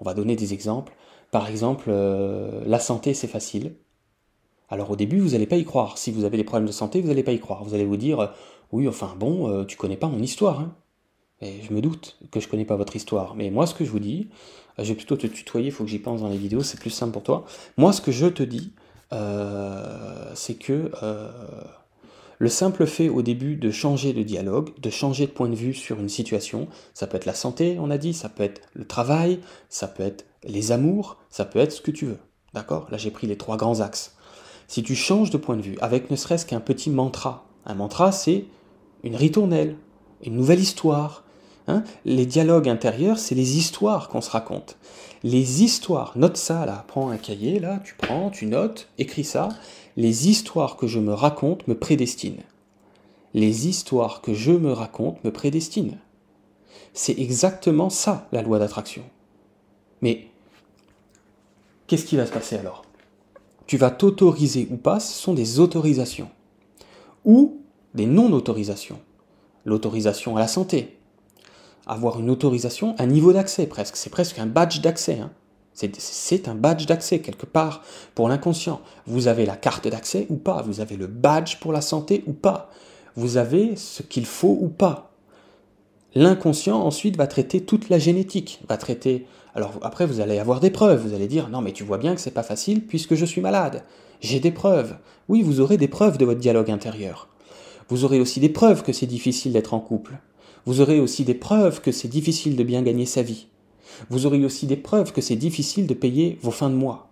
on 0.00 0.04
va 0.04 0.14
donner 0.14 0.36
des 0.36 0.52
exemples. 0.52 0.94
Par 1.30 1.48
exemple, 1.48 1.86
euh, 1.88 2.62
la 2.66 2.78
santé, 2.78 3.14
c'est 3.14 3.26
facile. 3.26 3.76
Alors 4.68 4.90
au 4.90 4.96
début, 4.96 5.18
vous 5.18 5.30
n'allez 5.30 5.46
pas 5.46 5.56
y 5.56 5.64
croire. 5.64 5.98
Si 5.98 6.10
vous 6.10 6.24
avez 6.24 6.36
des 6.36 6.44
problèmes 6.44 6.66
de 6.66 6.72
santé, 6.72 7.00
vous 7.00 7.08
n'allez 7.08 7.22
pas 7.22 7.32
y 7.32 7.40
croire. 7.40 7.64
Vous 7.64 7.74
allez 7.74 7.84
vous 7.84 7.96
dire, 7.96 8.32
oui, 8.72 8.88
enfin 8.88 9.14
bon, 9.18 9.48
euh, 9.48 9.64
tu 9.64 9.76
connais 9.76 9.96
pas 9.96 10.08
mon 10.08 10.20
histoire. 10.20 10.60
Hein. 10.60 10.74
Et 11.40 11.60
je 11.62 11.72
me 11.72 11.80
doute 11.80 12.18
que 12.30 12.40
je 12.40 12.48
connais 12.48 12.64
pas 12.64 12.76
votre 12.76 12.96
histoire. 12.96 13.34
Mais 13.34 13.50
moi, 13.50 13.66
ce 13.66 13.74
que 13.74 13.84
je 13.84 13.90
vous 13.90 13.98
dis, 13.98 14.28
euh, 14.78 14.84
je 14.84 14.88
vais 14.88 14.94
plutôt 14.94 15.16
te 15.16 15.26
tutoyer, 15.26 15.68
il 15.68 15.72
faut 15.72 15.84
que 15.84 15.90
j'y 15.90 15.98
pense 15.98 16.22
dans 16.22 16.28
les 16.28 16.38
vidéos, 16.38 16.62
c'est 16.62 16.80
plus 16.80 16.90
simple 16.90 17.12
pour 17.12 17.22
toi. 17.22 17.44
Moi, 17.76 17.92
ce 17.92 18.00
que 18.00 18.12
je 18.12 18.26
te 18.26 18.42
dis, 18.42 18.72
euh, 19.12 20.32
c'est 20.34 20.54
que 20.54 20.90
euh, 21.02 21.30
le 22.38 22.48
simple 22.48 22.86
fait 22.86 23.08
au 23.08 23.22
début 23.22 23.56
de 23.56 23.70
changer 23.70 24.12
de 24.12 24.22
dialogue, 24.22 24.70
de 24.78 24.90
changer 24.90 25.26
de 25.26 25.32
point 25.32 25.48
de 25.48 25.54
vue 25.54 25.74
sur 25.74 25.98
une 26.00 26.08
situation, 26.08 26.68
ça 26.94 27.06
peut 27.06 27.16
être 27.16 27.26
la 27.26 27.34
santé, 27.34 27.78
on 27.80 27.90
a 27.90 27.98
dit, 27.98 28.12
ça 28.12 28.28
peut 28.28 28.42
être 28.42 28.60
le 28.74 28.86
travail, 28.86 29.40
ça 29.68 29.88
peut 29.88 30.02
être 30.02 30.26
les 30.44 30.72
amours, 30.72 31.16
ça 31.30 31.44
peut 31.44 31.58
être 31.58 31.72
ce 31.72 31.80
que 31.80 31.90
tu 31.90 32.06
veux. 32.06 32.18
D'accord? 32.54 32.86
Là, 32.90 32.98
j'ai 32.98 33.10
pris 33.10 33.26
les 33.26 33.36
trois 33.36 33.56
grands 33.56 33.80
axes. 33.80 34.14
Si 34.68 34.82
tu 34.82 34.94
changes 34.94 35.30
de 35.30 35.38
point 35.38 35.56
de 35.56 35.62
vue, 35.62 35.76
avec 35.80 36.10
ne 36.10 36.16
serait-ce 36.16 36.46
qu'un 36.46 36.60
petit 36.60 36.90
mantra, 36.90 37.46
un 37.64 37.74
mantra, 37.74 38.12
c'est 38.12 38.44
une 39.02 39.16
ritournelle, 39.16 39.76
une 40.24 40.34
nouvelle 40.34 40.60
histoire, 40.60 41.24
Hein? 41.68 41.82
les 42.04 42.26
dialogues 42.26 42.68
intérieurs, 42.68 43.18
c'est 43.18 43.34
les 43.34 43.58
histoires 43.58 44.08
qu'on 44.08 44.20
se 44.20 44.30
raconte. 44.30 44.76
Les 45.24 45.64
histoires, 45.64 46.12
note 46.14 46.36
ça 46.36 46.64
là, 46.64 46.84
prends 46.86 47.10
un 47.10 47.16
cahier 47.16 47.58
là, 47.58 47.80
tu 47.84 47.94
prends, 47.96 48.30
tu 48.30 48.46
notes, 48.46 48.88
écris 48.98 49.24
ça. 49.24 49.48
Les 49.96 50.28
histoires 50.28 50.76
que 50.76 50.86
je 50.86 50.98
me 50.98 51.14
raconte 51.14 51.66
me 51.68 51.74
prédestinent. 51.74 52.42
Les 53.34 53.68
histoires 53.68 54.20
que 54.20 54.34
je 54.34 54.52
me 54.52 54.72
raconte 54.72 55.22
me 55.24 55.32
prédestinent. 55.32 55.98
C'est 56.92 57.18
exactement 57.18 57.90
ça 57.90 58.28
la 58.32 58.42
loi 58.42 58.58
d'attraction. 58.58 59.02
Mais 60.02 60.28
qu'est-ce 61.86 62.04
qui 62.04 62.16
va 62.16 62.26
se 62.26 62.32
passer 62.32 62.56
alors? 62.56 62.84
Tu 63.66 63.76
vas 63.78 63.90
t'autoriser 63.90 64.68
ou 64.70 64.76
pas, 64.76 65.00
ce 65.00 65.12
sont 65.12 65.34
des 65.34 65.60
autorisations. 65.60 66.28
Ou 67.24 67.60
des 67.94 68.06
non-autorisations. 68.06 69.00
L'autorisation 69.64 70.36
à 70.36 70.40
la 70.40 70.46
santé, 70.46 70.96
avoir 71.86 72.20
une 72.20 72.30
autorisation, 72.30 72.94
un 72.98 73.06
niveau 73.06 73.32
d'accès 73.32 73.66
presque. 73.66 73.96
C'est 73.96 74.10
presque 74.10 74.38
un 74.38 74.46
badge 74.46 74.80
d'accès. 74.80 75.18
Hein. 75.20 75.32
C'est 75.76 76.48
un 76.48 76.54
badge 76.54 76.86
d'accès 76.86 77.18
quelque 77.18 77.44
part 77.44 77.82
pour 78.14 78.30
l'inconscient. 78.30 78.80
Vous 79.06 79.28
avez 79.28 79.44
la 79.44 79.56
carte 79.56 79.86
d'accès 79.86 80.26
ou 80.30 80.36
pas. 80.36 80.62
Vous 80.62 80.80
avez 80.80 80.96
le 80.96 81.06
badge 81.06 81.56
pour 81.60 81.72
la 81.72 81.82
santé 81.82 82.24
ou 82.26 82.32
pas. 82.32 82.70
Vous 83.14 83.36
avez 83.36 83.76
ce 83.76 84.02
qu'il 84.02 84.24
faut 84.24 84.56
ou 84.60 84.68
pas. 84.68 85.12
L'inconscient 86.14 86.80
ensuite 86.80 87.18
va 87.18 87.26
traiter 87.26 87.60
toute 87.60 87.90
la 87.90 87.98
génétique, 87.98 88.62
va 88.70 88.78
traiter. 88.78 89.26
Alors 89.54 89.74
après 89.82 90.06
vous 90.06 90.20
allez 90.20 90.38
avoir 90.38 90.60
des 90.60 90.70
preuves. 90.70 91.06
Vous 91.06 91.14
allez 91.14 91.28
dire 91.28 91.50
non 91.50 91.60
mais 91.60 91.72
tu 91.72 91.84
vois 91.84 91.98
bien 91.98 92.14
que 92.14 92.22
c'est 92.22 92.30
pas 92.30 92.42
facile 92.42 92.86
puisque 92.86 93.14
je 93.14 93.26
suis 93.26 93.42
malade. 93.42 93.84
J'ai 94.22 94.40
des 94.40 94.52
preuves. 94.52 94.96
Oui, 95.28 95.42
vous 95.42 95.60
aurez 95.60 95.76
des 95.76 95.88
preuves 95.88 96.16
de 96.16 96.24
votre 96.24 96.40
dialogue 96.40 96.70
intérieur. 96.70 97.28
Vous 97.90 98.04
aurez 98.04 98.18
aussi 98.18 98.40
des 98.40 98.48
preuves 98.48 98.82
que 98.82 98.94
c'est 98.94 99.06
difficile 99.06 99.52
d'être 99.52 99.74
en 99.74 99.80
couple. 99.80 100.18
Vous 100.64 100.80
aurez 100.80 101.00
aussi 101.00 101.24
des 101.24 101.34
preuves 101.34 101.82
que 101.82 101.92
c'est 101.92 102.08
difficile 102.08 102.56
de 102.56 102.64
bien 102.64 102.80
gagner 102.80 103.04
sa 103.04 103.22
vie. 103.22 103.46
Vous 104.10 104.26
aurez 104.26 104.44
aussi 104.44 104.66
des 104.66 104.76
preuves 104.76 105.12
que 105.12 105.20
c'est 105.20 105.36
difficile 105.36 105.86
de 105.86 105.94
payer 105.94 106.38
vos 106.42 106.50
fins 106.50 106.70
de 106.70 106.74
mois. 106.74 107.08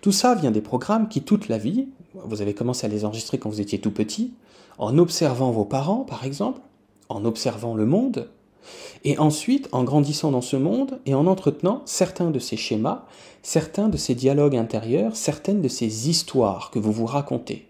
Tout 0.00 0.12
ça 0.12 0.34
vient 0.34 0.50
des 0.50 0.60
programmes 0.60 1.08
qui, 1.08 1.22
toute 1.22 1.48
la 1.48 1.58
vie, 1.58 1.88
vous 2.14 2.40
avez 2.42 2.54
commencé 2.54 2.86
à 2.86 2.88
les 2.88 3.04
enregistrer 3.04 3.38
quand 3.38 3.50
vous 3.50 3.60
étiez 3.60 3.80
tout 3.80 3.90
petit, 3.90 4.32
en 4.78 4.96
observant 4.98 5.50
vos 5.50 5.64
parents, 5.64 6.04
par 6.04 6.24
exemple, 6.24 6.60
en 7.08 7.24
observant 7.24 7.74
le 7.74 7.86
monde, 7.86 8.28
et 9.04 9.18
ensuite 9.18 9.68
en 9.72 9.84
grandissant 9.84 10.30
dans 10.30 10.40
ce 10.40 10.56
monde 10.56 11.00
et 11.06 11.14
en 11.14 11.26
entretenant 11.26 11.82
certains 11.86 12.30
de 12.30 12.38
ces 12.38 12.56
schémas, 12.56 13.04
certains 13.42 13.88
de 13.88 13.96
ces 13.96 14.14
dialogues 14.14 14.56
intérieurs, 14.56 15.16
certaines 15.16 15.62
de 15.62 15.68
ces 15.68 16.08
histoires 16.08 16.70
que 16.70 16.78
vous 16.78 16.92
vous 16.92 17.06
racontez. 17.06 17.66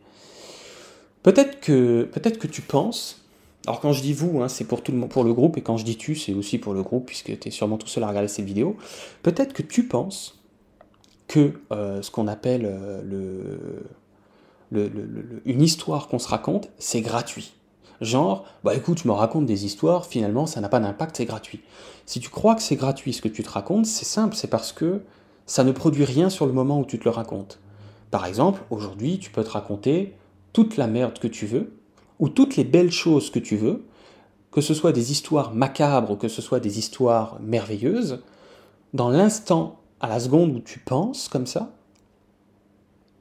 Peut-être 1.22 1.60
que, 1.60 2.08
peut-être 2.12 2.38
que 2.38 2.46
tu 2.46 2.62
penses 2.62 3.17
alors 3.68 3.80
quand 3.80 3.92
je 3.92 4.00
dis 4.00 4.14
vous, 4.14 4.40
hein, 4.40 4.48
c'est 4.48 4.64
pour 4.64 4.82
tout 4.82 4.92
le 4.92 5.08
pour 5.08 5.24
le 5.24 5.34
groupe, 5.34 5.58
et 5.58 5.60
quand 5.60 5.76
je 5.76 5.84
dis 5.84 5.98
tu, 5.98 6.16
c'est 6.16 6.32
aussi 6.32 6.56
pour 6.56 6.72
le 6.72 6.82
groupe, 6.82 7.04
puisque 7.04 7.38
tu 7.38 7.48
es 7.48 7.50
sûrement 7.50 7.76
tout 7.76 7.86
seul 7.86 8.02
à 8.02 8.08
regarder 8.08 8.26
cette 8.26 8.46
vidéo. 8.46 8.78
Peut-être 9.22 9.52
que 9.52 9.60
tu 9.62 9.86
penses 9.86 10.42
que 11.26 11.52
euh, 11.70 12.00
ce 12.00 12.10
qu'on 12.10 12.28
appelle 12.28 12.62
le, 13.04 13.84
une 15.44 15.60
histoire 15.60 16.08
qu'on 16.08 16.18
se 16.18 16.28
raconte, 16.28 16.70
c'est 16.78 17.02
gratuit. 17.02 17.52
Genre, 18.00 18.46
bah 18.64 18.74
écoute, 18.74 19.00
je 19.02 19.08
me 19.08 19.12
raconte 19.12 19.44
des 19.44 19.66
histoires, 19.66 20.06
finalement 20.06 20.46
ça 20.46 20.62
n'a 20.62 20.70
pas 20.70 20.80
d'impact, 20.80 21.18
c'est 21.18 21.26
gratuit. 21.26 21.60
Si 22.06 22.20
tu 22.20 22.30
crois 22.30 22.54
que 22.54 22.62
c'est 22.62 22.76
gratuit 22.76 23.12
ce 23.12 23.20
que 23.20 23.28
tu 23.28 23.42
te 23.42 23.50
racontes, 23.50 23.84
c'est 23.84 24.06
simple, 24.06 24.34
c'est 24.34 24.48
parce 24.48 24.72
que 24.72 25.02
ça 25.44 25.62
ne 25.62 25.72
produit 25.72 26.06
rien 26.06 26.30
sur 26.30 26.46
le 26.46 26.54
moment 26.54 26.80
où 26.80 26.86
tu 26.86 26.98
te 26.98 27.04
le 27.04 27.10
racontes. 27.10 27.60
Par 28.10 28.24
exemple, 28.24 28.62
aujourd'hui, 28.70 29.18
tu 29.18 29.30
peux 29.30 29.44
te 29.44 29.50
raconter 29.50 30.14
toute 30.54 30.78
la 30.78 30.86
merde 30.86 31.18
que 31.18 31.28
tu 31.28 31.44
veux, 31.44 31.77
ou 32.18 32.28
toutes 32.28 32.56
les 32.56 32.64
belles 32.64 32.92
choses 32.92 33.30
que 33.30 33.38
tu 33.38 33.56
veux, 33.56 33.84
que 34.50 34.60
ce 34.60 34.74
soit 34.74 34.92
des 34.92 35.12
histoires 35.12 35.54
macabres 35.54 36.12
ou 36.12 36.16
que 36.16 36.28
ce 36.28 36.42
soit 36.42 36.60
des 36.60 36.78
histoires 36.78 37.38
merveilleuses, 37.40 38.22
dans 38.94 39.10
l'instant, 39.10 39.80
à 40.00 40.08
la 40.08 40.20
seconde 40.20 40.56
où 40.56 40.60
tu 40.60 40.78
penses 40.78 41.28
comme 41.28 41.46
ça, 41.46 41.72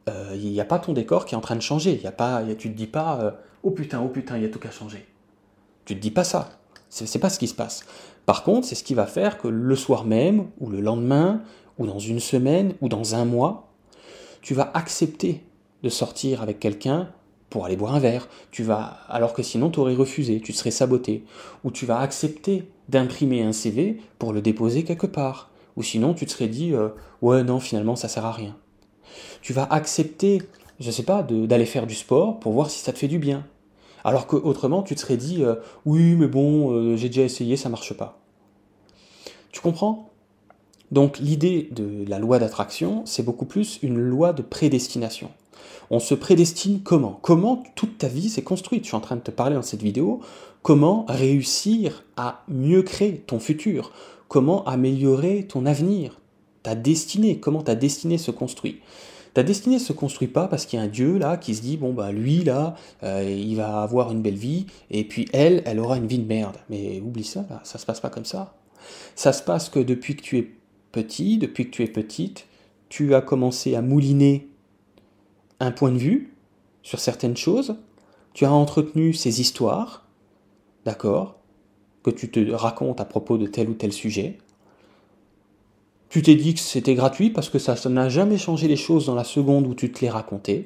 euh, 0.07 0.31
il 0.35 0.51
n'y 0.51 0.61
a 0.61 0.65
pas 0.65 0.79
ton 0.79 0.93
décor 0.93 1.25
qui 1.25 1.35
est 1.35 1.37
en 1.37 1.41
train 1.41 1.55
de 1.55 1.61
changer. 1.61 1.99
Y 2.01 2.07
a 2.07 2.11
pas, 2.11 2.43
tu 2.57 2.71
te 2.71 2.77
dis 2.77 2.87
pas 2.87 3.19
euh, 3.21 3.31
oh 3.63 3.71
putain, 3.71 4.01
oh 4.01 4.07
putain, 4.07 4.37
il 4.37 4.43
y 4.43 4.45
a 4.45 4.49
tout 4.49 4.59
qu'à 4.59 4.71
changer. 4.71 5.05
Tu 5.85 5.95
te 5.95 5.99
dis 5.99 6.11
pas 6.11 6.23
ça. 6.23 6.49
C'est 6.89 7.19
pas 7.19 7.29
ce 7.29 7.39
qui 7.39 7.47
se 7.47 7.53
passe. 7.53 7.85
Par 8.25 8.43
contre, 8.43 8.67
c'est 8.67 8.75
ce 8.75 8.83
qui 8.83 8.93
va 8.93 9.05
faire 9.05 9.37
que 9.37 9.47
le 9.47 9.75
soir 9.75 10.05
même, 10.05 10.47
ou 10.59 10.69
le 10.69 10.79
lendemain, 10.79 11.41
ou 11.77 11.85
dans 11.85 11.99
une 11.99 12.19
semaine, 12.19 12.73
ou 12.81 12.87
dans 12.87 13.15
un 13.15 13.25
mois, 13.25 13.69
tu 14.41 14.53
vas 14.53 14.71
accepter 14.73 15.43
de 15.83 15.89
sortir 15.89 16.41
avec 16.41 16.59
quelqu'un 16.59 17.09
pour 17.49 17.65
aller 17.65 17.75
boire 17.75 17.95
un 17.95 17.99
verre. 17.99 18.27
Tu 18.51 18.63
vas, 18.63 18.99
alors 19.07 19.33
que 19.33 19.43
sinon 19.43 19.69
tu 19.69 19.79
aurais 19.79 19.95
refusé, 19.95 20.41
tu 20.41 20.51
te 20.53 20.57
serais 20.57 20.71
saboté. 20.71 21.23
Ou 21.63 21.71
tu 21.71 21.85
vas 21.85 21.99
accepter 21.99 22.67
d'imprimer 22.89 23.43
un 23.43 23.51
CV 23.51 23.99
pour 24.19 24.33
le 24.33 24.41
déposer 24.41 24.83
quelque 24.83 25.07
part. 25.07 25.49
Ou 25.75 25.83
sinon 25.83 26.13
tu 26.13 26.25
te 26.25 26.31
serais 26.31 26.47
dit 26.47 26.73
euh, 26.73 26.89
ouais 27.21 27.43
non 27.43 27.59
finalement 27.59 27.95
ça 27.95 28.07
sert 28.07 28.25
à 28.25 28.31
rien. 28.31 28.55
Tu 29.41 29.53
vas 29.53 29.63
accepter, 29.63 30.41
je 30.79 30.91
sais 30.91 31.03
pas, 31.03 31.23
d'aller 31.23 31.65
faire 31.65 31.87
du 31.87 31.95
sport 31.95 32.39
pour 32.39 32.51
voir 32.53 32.69
si 32.69 32.79
ça 32.79 32.91
te 32.91 32.97
fait 32.97 33.07
du 33.07 33.19
bien. 33.19 33.45
Alors 34.03 34.27
qu'autrement 34.27 34.83
tu 34.83 34.95
te 34.95 34.99
serais 34.99 35.17
dit 35.17 35.43
euh, 35.43 35.55
oui 35.85 36.15
mais 36.15 36.27
bon 36.27 36.71
euh, 36.71 36.97
j'ai 36.97 37.09
déjà 37.09 37.23
essayé 37.23 37.57
ça 37.57 37.69
marche 37.69 37.93
pas. 37.93 38.19
Tu 39.51 39.61
comprends? 39.61 40.09
Donc 40.91 41.19
l'idée 41.19 41.67
de 41.71 42.05
la 42.07 42.19
loi 42.19 42.39
d'attraction 42.39 43.03
c'est 43.05 43.23
beaucoup 43.23 43.45
plus 43.45 43.79
une 43.81 43.99
loi 43.99 44.33
de 44.33 44.41
prédestination. 44.41 45.29
On 45.89 45.99
se 45.99 46.13
prédestine 46.13 46.81
comment? 46.83 47.19
Comment 47.21 47.63
toute 47.75 47.97
ta 47.97 48.07
vie 48.07 48.29
s'est 48.29 48.41
construite? 48.41 48.83
Je 48.83 48.89
suis 48.89 48.97
en 48.97 49.01
train 49.01 49.15
de 49.15 49.21
te 49.21 49.31
parler 49.31 49.55
dans 49.55 49.61
cette 49.61 49.83
vidéo. 49.83 50.19
Comment 50.61 51.05
réussir 51.07 52.03
à 52.17 52.43
mieux 52.47 52.81
créer 52.81 53.19
ton 53.19 53.39
futur? 53.39 53.91
Comment 54.27 54.65
améliorer 54.65 55.45
ton 55.47 55.65
avenir? 55.65 56.19
Ta 56.63 56.75
destinée 56.75 57.39
Comment 57.39 57.61
ta 57.61 57.75
destinée 57.75 58.17
se 58.17 58.31
construit? 58.31 58.81
Ta 59.33 59.43
destinée 59.43 59.79
se 59.79 59.93
construit 59.93 60.27
pas 60.27 60.47
parce 60.47 60.65
qu'il 60.65 60.79
y 60.79 60.81
a 60.81 60.85
un 60.85 60.89
Dieu 60.89 61.17
là 61.17 61.37
qui 61.37 61.53
se 61.53 61.61
dit 61.61 61.77
bon 61.77 61.93
bah 61.93 62.11
lui 62.11 62.43
là 62.43 62.75
euh, 63.03 63.23
il 63.23 63.55
va 63.55 63.83
avoir 63.83 64.11
une 64.11 64.23
belle 64.23 64.35
vie 64.35 64.65
et 64.89 65.03
puis 65.03 65.27
elle 65.31 65.61
elle 65.65 65.79
aura 65.79 65.97
une 65.97 66.07
vie 66.07 66.17
de 66.17 66.27
merde. 66.27 66.57
Mais 66.69 66.99
oublie 67.01 67.23
ça 67.23 67.45
là, 67.49 67.61
ça 67.63 67.77
se 67.77 67.85
passe 67.85 67.99
pas 67.99 68.09
comme 68.09 68.25
ça. 68.25 68.55
Ça 69.15 69.33
se 69.33 69.43
passe 69.43 69.69
que 69.69 69.79
depuis 69.79 70.15
que 70.15 70.23
tu 70.23 70.37
es 70.39 70.51
petit, 70.91 71.37
depuis 71.37 71.65
que 71.65 71.71
tu 71.71 71.83
es 71.83 71.87
petite, 71.87 72.47
tu 72.89 73.13
as 73.13 73.21
commencé 73.21 73.75
à 73.75 73.81
mouliner 73.81 74.47
un 75.59 75.71
point 75.71 75.91
de 75.91 75.97
vue 75.97 76.33
sur 76.83 76.99
certaines 76.99 77.37
choses, 77.37 77.75
tu 78.33 78.45
as 78.45 78.51
entretenu 78.51 79.13
ces 79.13 79.41
histoires, 79.41 80.05
d'accord, 80.85 81.37
que 82.03 82.11
tu 82.11 82.29
te 82.29 82.51
racontes 82.51 83.01
à 83.01 83.05
propos 83.05 83.37
de 83.37 83.47
tel 83.47 83.69
ou 83.69 83.73
tel 83.73 83.91
sujet. 83.91 84.37
Tu 86.09 86.21
t'es 86.21 86.35
dit 86.35 86.53
que 86.53 86.59
c'était 86.59 86.95
gratuit 86.95 87.29
parce 87.29 87.49
que 87.49 87.59
ça 87.59 87.75
n'a 87.89 88.09
jamais 88.09 88.37
changé 88.37 88.67
les 88.67 88.77
choses 88.77 89.07
dans 89.07 89.15
la 89.15 89.23
seconde 89.23 89.67
où 89.67 89.73
tu 89.73 89.91
te 89.91 90.01
les 90.01 90.09
racontais. 90.09 90.65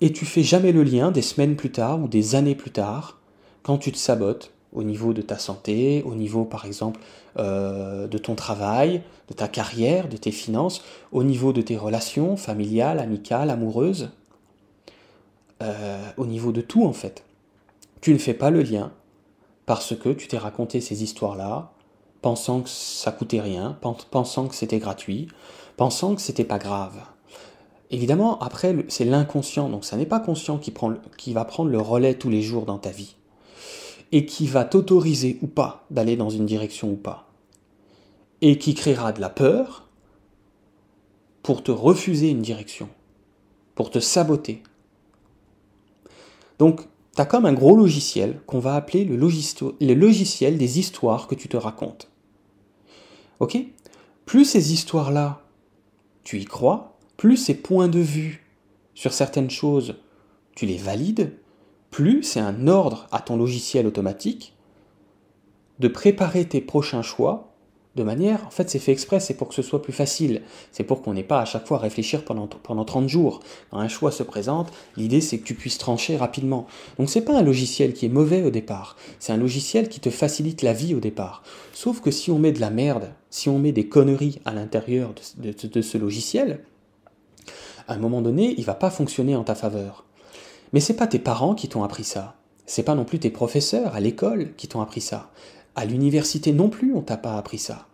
Et 0.00 0.12
tu 0.12 0.24
fais 0.24 0.42
jamais 0.42 0.72
le 0.72 0.82
lien 0.82 1.10
des 1.10 1.22
semaines 1.22 1.56
plus 1.56 1.70
tard 1.70 2.00
ou 2.00 2.08
des 2.08 2.34
années 2.34 2.54
plus 2.54 2.70
tard, 2.70 3.20
quand 3.62 3.78
tu 3.78 3.92
te 3.92 3.98
sabotes, 3.98 4.52
au 4.72 4.82
niveau 4.82 5.12
de 5.12 5.22
ta 5.22 5.38
santé, 5.38 6.02
au 6.06 6.14
niveau 6.14 6.44
par 6.44 6.64
exemple 6.64 7.00
euh, 7.38 8.06
de 8.06 8.18
ton 8.18 8.34
travail, 8.34 9.02
de 9.28 9.34
ta 9.34 9.48
carrière, 9.48 10.08
de 10.08 10.16
tes 10.16 10.32
finances, 10.32 10.82
au 11.12 11.24
niveau 11.24 11.52
de 11.52 11.62
tes 11.62 11.76
relations 11.76 12.36
familiales, 12.36 12.98
amicales, 12.98 13.50
amoureuses, 13.50 14.10
euh, 15.62 16.00
au 16.16 16.26
niveau 16.26 16.52
de 16.52 16.60
tout 16.60 16.84
en 16.84 16.92
fait. 16.92 17.24
Tu 18.00 18.12
ne 18.12 18.18
fais 18.18 18.34
pas 18.34 18.50
le 18.50 18.62
lien 18.62 18.92
parce 19.66 19.94
que 19.96 20.08
tu 20.08 20.26
t'es 20.26 20.38
raconté 20.38 20.80
ces 20.80 21.02
histoires-là, 21.02 21.72
pensant 22.20 22.62
que 22.62 22.68
ça 22.68 23.12
coûtait 23.12 23.40
rien, 23.40 23.78
pensant 24.10 24.48
que 24.48 24.54
c'était 24.54 24.78
gratuit, 24.78 25.28
pensant 25.76 26.14
que 26.14 26.20
c'était 26.20 26.44
pas 26.44 26.58
grave. 26.58 27.00
Évidemment, 27.90 28.38
après, 28.38 28.74
c'est 28.88 29.04
l'inconscient, 29.04 29.68
donc 29.68 29.84
ça 29.84 29.96
n'est 29.96 30.06
pas 30.06 30.18
conscient 30.18 30.58
qui, 30.58 31.32
va 31.32 31.44
prendre 31.44 31.70
le 31.70 31.78
relais 31.78 32.14
tous 32.14 32.30
les 32.30 32.40
jours 32.40 32.64
dans 32.64 32.78
ta 32.78 32.90
vie 32.90 33.16
et 34.12 34.26
qui 34.26 34.46
va 34.46 34.64
t'autoriser 34.64 35.38
ou 35.42 35.46
pas 35.46 35.86
d'aller 35.90 36.16
dans 36.16 36.30
une 36.30 36.46
direction 36.46 36.92
ou 36.92 36.96
pas, 36.96 37.30
et 38.42 38.58
qui 38.58 38.74
créera 38.74 39.12
de 39.12 39.20
la 39.20 39.30
peur 39.30 39.88
pour 41.42 41.62
te 41.62 41.70
refuser 41.70 42.28
une 42.28 42.42
direction, 42.42 42.88
pour 43.74 43.90
te 43.90 43.98
saboter. 43.98 44.62
Donc, 46.58 46.82
tu 47.14 47.20
as 47.20 47.26
comme 47.26 47.46
un 47.46 47.52
gros 47.52 47.76
logiciel 47.76 48.40
qu'on 48.46 48.58
va 48.58 48.74
appeler 48.74 49.04
le, 49.04 49.16
logiciel 49.16 50.58
des 50.58 50.78
histoires 50.78 51.26
que 51.26 51.34
tu 51.34 51.48
te 51.48 51.56
racontes. 51.56 52.10
Ok? 53.40 53.58
Plus 54.24 54.44
ces 54.44 54.72
histoires-là, 54.72 55.42
tu 56.22 56.38
y 56.38 56.44
crois, 56.44 56.96
plus 57.16 57.36
ces 57.36 57.54
points 57.54 57.88
de 57.88 57.98
vue 57.98 58.46
sur 58.94 59.12
certaines 59.12 59.50
choses, 59.50 59.96
tu 60.54 60.66
les 60.66 60.76
valides, 60.76 61.36
plus 61.92 62.24
c'est 62.24 62.40
un 62.40 62.66
ordre 62.66 63.06
à 63.12 63.20
ton 63.20 63.36
logiciel 63.36 63.86
automatique 63.86 64.56
de 65.78 65.86
préparer 65.86 66.44
tes 66.44 66.60
prochains 66.60 67.02
choix 67.02 67.52
de 67.94 68.02
manière, 68.02 68.46
en 68.46 68.50
fait 68.50 68.70
c'est 68.70 68.78
fait 68.78 68.92
exprès, 68.92 69.20
c'est 69.20 69.34
pour 69.34 69.48
que 69.48 69.54
ce 69.54 69.60
soit 69.60 69.82
plus 69.82 69.92
facile, 69.92 70.40
c'est 70.70 70.84
pour 70.84 71.02
qu'on 71.02 71.12
n'ait 71.12 71.22
pas 71.22 71.42
à 71.42 71.44
chaque 71.44 71.66
fois 71.66 71.76
à 71.76 71.80
réfléchir 71.80 72.24
pendant, 72.24 72.46
pendant 72.46 72.86
30 72.86 73.06
jours. 73.06 73.40
Quand 73.70 73.78
un 73.78 73.88
choix 73.88 74.10
se 74.10 74.22
présente, 74.22 74.72
l'idée 74.96 75.20
c'est 75.20 75.38
que 75.38 75.44
tu 75.44 75.54
puisses 75.54 75.76
trancher 75.76 76.16
rapidement. 76.16 76.66
Donc 76.98 77.10
c'est 77.10 77.20
pas 77.20 77.36
un 77.36 77.42
logiciel 77.42 77.92
qui 77.92 78.06
est 78.06 78.08
mauvais 78.08 78.42
au 78.42 78.50
départ, 78.50 78.96
c'est 79.18 79.32
un 79.32 79.36
logiciel 79.36 79.90
qui 79.90 80.00
te 80.00 80.08
facilite 80.08 80.62
la 80.62 80.72
vie 80.72 80.94
au 80.94 81.00
départ. 81.00 81.42
Sauf 81.74 82.00
que 82.00 82.10
si 82.10 82.30
on 82.30 82.38
met 82.38 82.52
de 82.52 82.60
la 82.60 82.70
merde, 82.70 83.12
si 83.28 83.50
on 83.50 83.58
met 83.58 83.72
des 83.72 83.86
conneries 83.86 84.40
à 84.46 84.54
l'intérieur 84.54 85.12
de, 85.36 85.82
ce 85.82 85.98
logiciel, 85.98 86.60
à 87.88 87.94
un 87.94 87.98
moment 87.98 88.22
donné, 88.22 88.54
il 88.56 88.64
va 88.64 88.74
pas 88.74 88.90
fonctionner 88.90 89.36
en 89.36 89.44
ta 89.44 89.54
faveur. 89.54 90.06
Mais 90.72 90.80
c'est 90.80 90.96
pas 90.96 91.06
tes 91.06 91.18
parents 91.18 91.54
qui 91.54 91.68
t'ont 91.68 91.84
appris 91.84 92.04
ça. 92.04 92.36
C'est 92.66 92.82
pas 92.82 92.94
non 92.94 93.04
plus 93.04 93.18
tes 93.18 93.30
professeurs 93.30 93.94
à 93.94 94.00
l'école 94.00 94.54
qui 94.56 94.68
t'ont 94.68 94.80
appris 94.80 95.00
ça. 95.00 95.30
À 95.74 95.84
l'université 95.84 96.52
non 96.52 96.68
plus, 96.68 96.94
on 96.94 97.02
t'a 97.02 97.16
pas 97.16 97.36
appris 97.36 97.58
ça. 97.58 97.86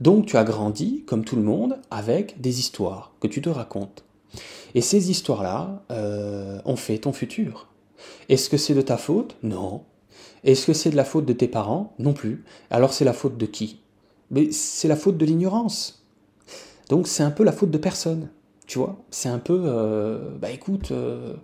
Donc 0.00 0.26
tu 0.26 0.36
as 0.36 0.44
grandi, 0.44 1.04
comme 1.06 1.24
tout 1.24 1.36
le 1.36 1.42
monde, 1.42 1.78
avec 1.90 2.40
des 2.40 2.58
histoires 2.58 3.12
que 3.20 3.28
tu 3.28 3.40
te 3.42 3.48
racontes. 3.48 4.04
Et 4.74 4.80
ces 4.80 5.10
histoires-là 5.10 5.84
euh, 5.92 6.60
ont 6.64 6.76
fait 6.76 6.98
ton 6.98 7.12
futur. 7.12 7.68
Est-ce 8.28 8.50
que 8.50 8.56
c'est 8.56 8.74
de 8.74 8.82
ta 8.82 8.96
faute? 8.96 9.36
Non. 9.42 9.84
Est-ce 10.42 10.66
que 10.66 10.72
c'est 10.72 10.90
de 10.90 10.96
la 10.96 11.04
faute 11.04 11.26
de 11.26 11.32
tes 11.32 11.48
parents? 11.48 11.94
Non 11.98 12.12
plus. 12.12 12.44
Alors 12.70 12.92
c'est 12.92 13.04
la 13.04 13.12
faute 13.12 13.36
de 13.36 13.46
qui? 13.46 13.80
Mais 14.30 14.50
c'est 14.50 14.88
la 14.88 14.96
faute 14.96 15.16
de 15.16 15.24
l'ignorance. 15.24 16.04
Donc 16.88 17.06
c'est 17.06 17.22
un 17.22 17.30
peu 17.30 17.44
la 17.44 17.52
faute 17.52 17.70
de 17.70 17.78
personne. 17.78 18.30
Tu 18.66 18.78
vois, 18.78 18.96
c'est 19.10 19.28
un 19.28 19.38
peu, 19.38 19.62
euh, 19.66 20.30
bah 20.40 20.50
écoute, 20.50 20.90
euh, 20.90 21.34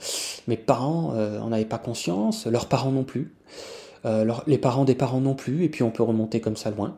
mes 0.49 0.57
parents 0.57 1.13
euh, 1.15 1.39
en 1.41 1.53
avaient 1.53 1.67
pas 1.67 1.79
conscience, 1.79 2.47
leurs 2.47 2.67
parents 2.67 2.93
non 2.93 3.05
plus, 3.05 3.35
les 4.47 4.57
parents 4.57 4.87
des 4.87 4.95
parents 4.95 5.21
non 5.21 5.35
plus, 5.35 5.65
et 5.65 5.69
puis 5.69 5.83
on 5.83 5.91
peut 5.91 6.03
remonter 6.03 6.41
comme 6.41 6.57
ça 6.57 6.71
loin. 6.71 6.97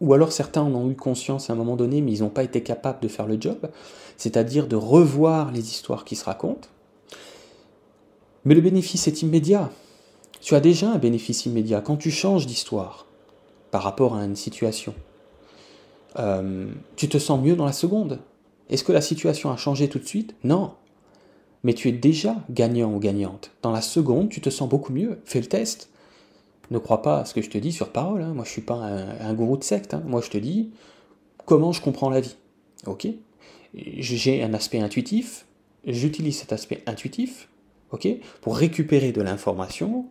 Ou 0.00 0.14
alors 0.14 0.32
certains 0.32 0.62
en 0.62 0.74
ont 0.74 0.90
eu 0.90 0.96
conscience 0.96 1.50
à 1.50 1.52
un 1.52 1.56
moment 1.56 1.76
donné, 1.76 2.00
mais 2.00 2.12
ils 2.12 2.22
n'ont 2.22 2.30
pas 2.30 2.44
été 2.44 2.62
capables 2.62 3.00
de 3.00 3.08
faire 3.08 3.26
le 3.26 3.36
job, 3.38 3.68
c'est-à-dire 4.16 4.68
de 4.68 4.76
revoir 4.76 5.52
les 5.52 5.60
histoires 5.60 6.06
qui 6.06 6.16
se 6.16 6.24
racontent. 6.24 6.68
Mais 8.46 8.54
le 8.54 8.62
bénéfice 8.62 9.06
est 9.06 9.20
immédiat. 9.20 9.70
Tu 10.40 10.54
as 10.54 10.60
déjà 10.60 10.90
un 10.92 10.98
bénéfice 10.98 11.44
immédiat 11.44 11.82
quand 11.82 11.96
tu 11.96 12.10
changes 12.10 12.46
d'histoire 12.46 13.04
par 13.70 13.82
rapport 13.82 14.16
à 14.16 14.24
une 14.24 14.36
situation. 14.36 14.94
tu 16.96 17.08
te 17.10 17.18
sens 17.18 17.38
mieux 17.38 17.56
dans 17.56 17.66
la 17.66 17.72
seconde. 17.74 18.20
Est-ce 18.68 18.84
que 18.84 18.92
la 18.92 19.00
situation 19.00 19.50
a 19.50 19.56
changé 19.56 19.88
tout 19.88 19.98
de 19.98 20.04
suite? 20.04 20.34
Non. 20.44 20.74
Mais 21.64 21.74
tu 21.74 21.88
es 21.88 21.92
déjà 21.92 22.36
gagnant 22.50 22.92
ou 22.92 22.98
gagnante. 22.98 23.50
Dans 23.62 23.72
la 23.72 23.80
seconde, 23.80 24.28
tu 24.28 24.40
te 24.40 24.50
sens 24.50 24.68
beaucoup 24.68 24.92
mieux. 24.92 25.20
Fais 25.24 25.40
le 25.40 25.46
test. 25.46 25.90
Ne 26.70 26.78
crois 26.78 27.02
pas 27.02 27.20
à 27.20 27.24
ce 27.24 27.34
que 27.34 27.42
je 27.42 27.50
te 27.50 27.58
dis 27.58 27.72
sur 27.72 27.90
parole. 27.90 28.22
Hein. 28.22 28.34
Moi, 28.34 28.44
je 28.44 28.50
ne 28.50 28.52
suis 28.52 28.62
pas 28.62 28.74
un, 28.74 29.34
gourou 29.34 29.56
de 29.56 29.64
secte. 29.64 29.94
Hein. 29.94 30.02
Moi, 30.06 30.20
je 30.20 30.30
te 30.30 30.38
dis 30.38 30.70
comment 31.46 31.72
je 31.72 31.80
comprends 31.80 32.10
la 32.10 32.20
vie. 32.20 32.36
Ok? 32.86 33.08
J'ai 33.74 34.42
un 34.42 34.54
aspect 34.54 34.80
intuitif. 34.80 35.46
J'utilise 35.86 36.38
cet 36.38 36.52
aspect 36.52 36.82
intuitif 36.86 37.48
ok, 37.92 38.08
pour 38.40 38.56
récupérer 38.56 39.12
de 39.12 39.22
l'information 39.22 40.06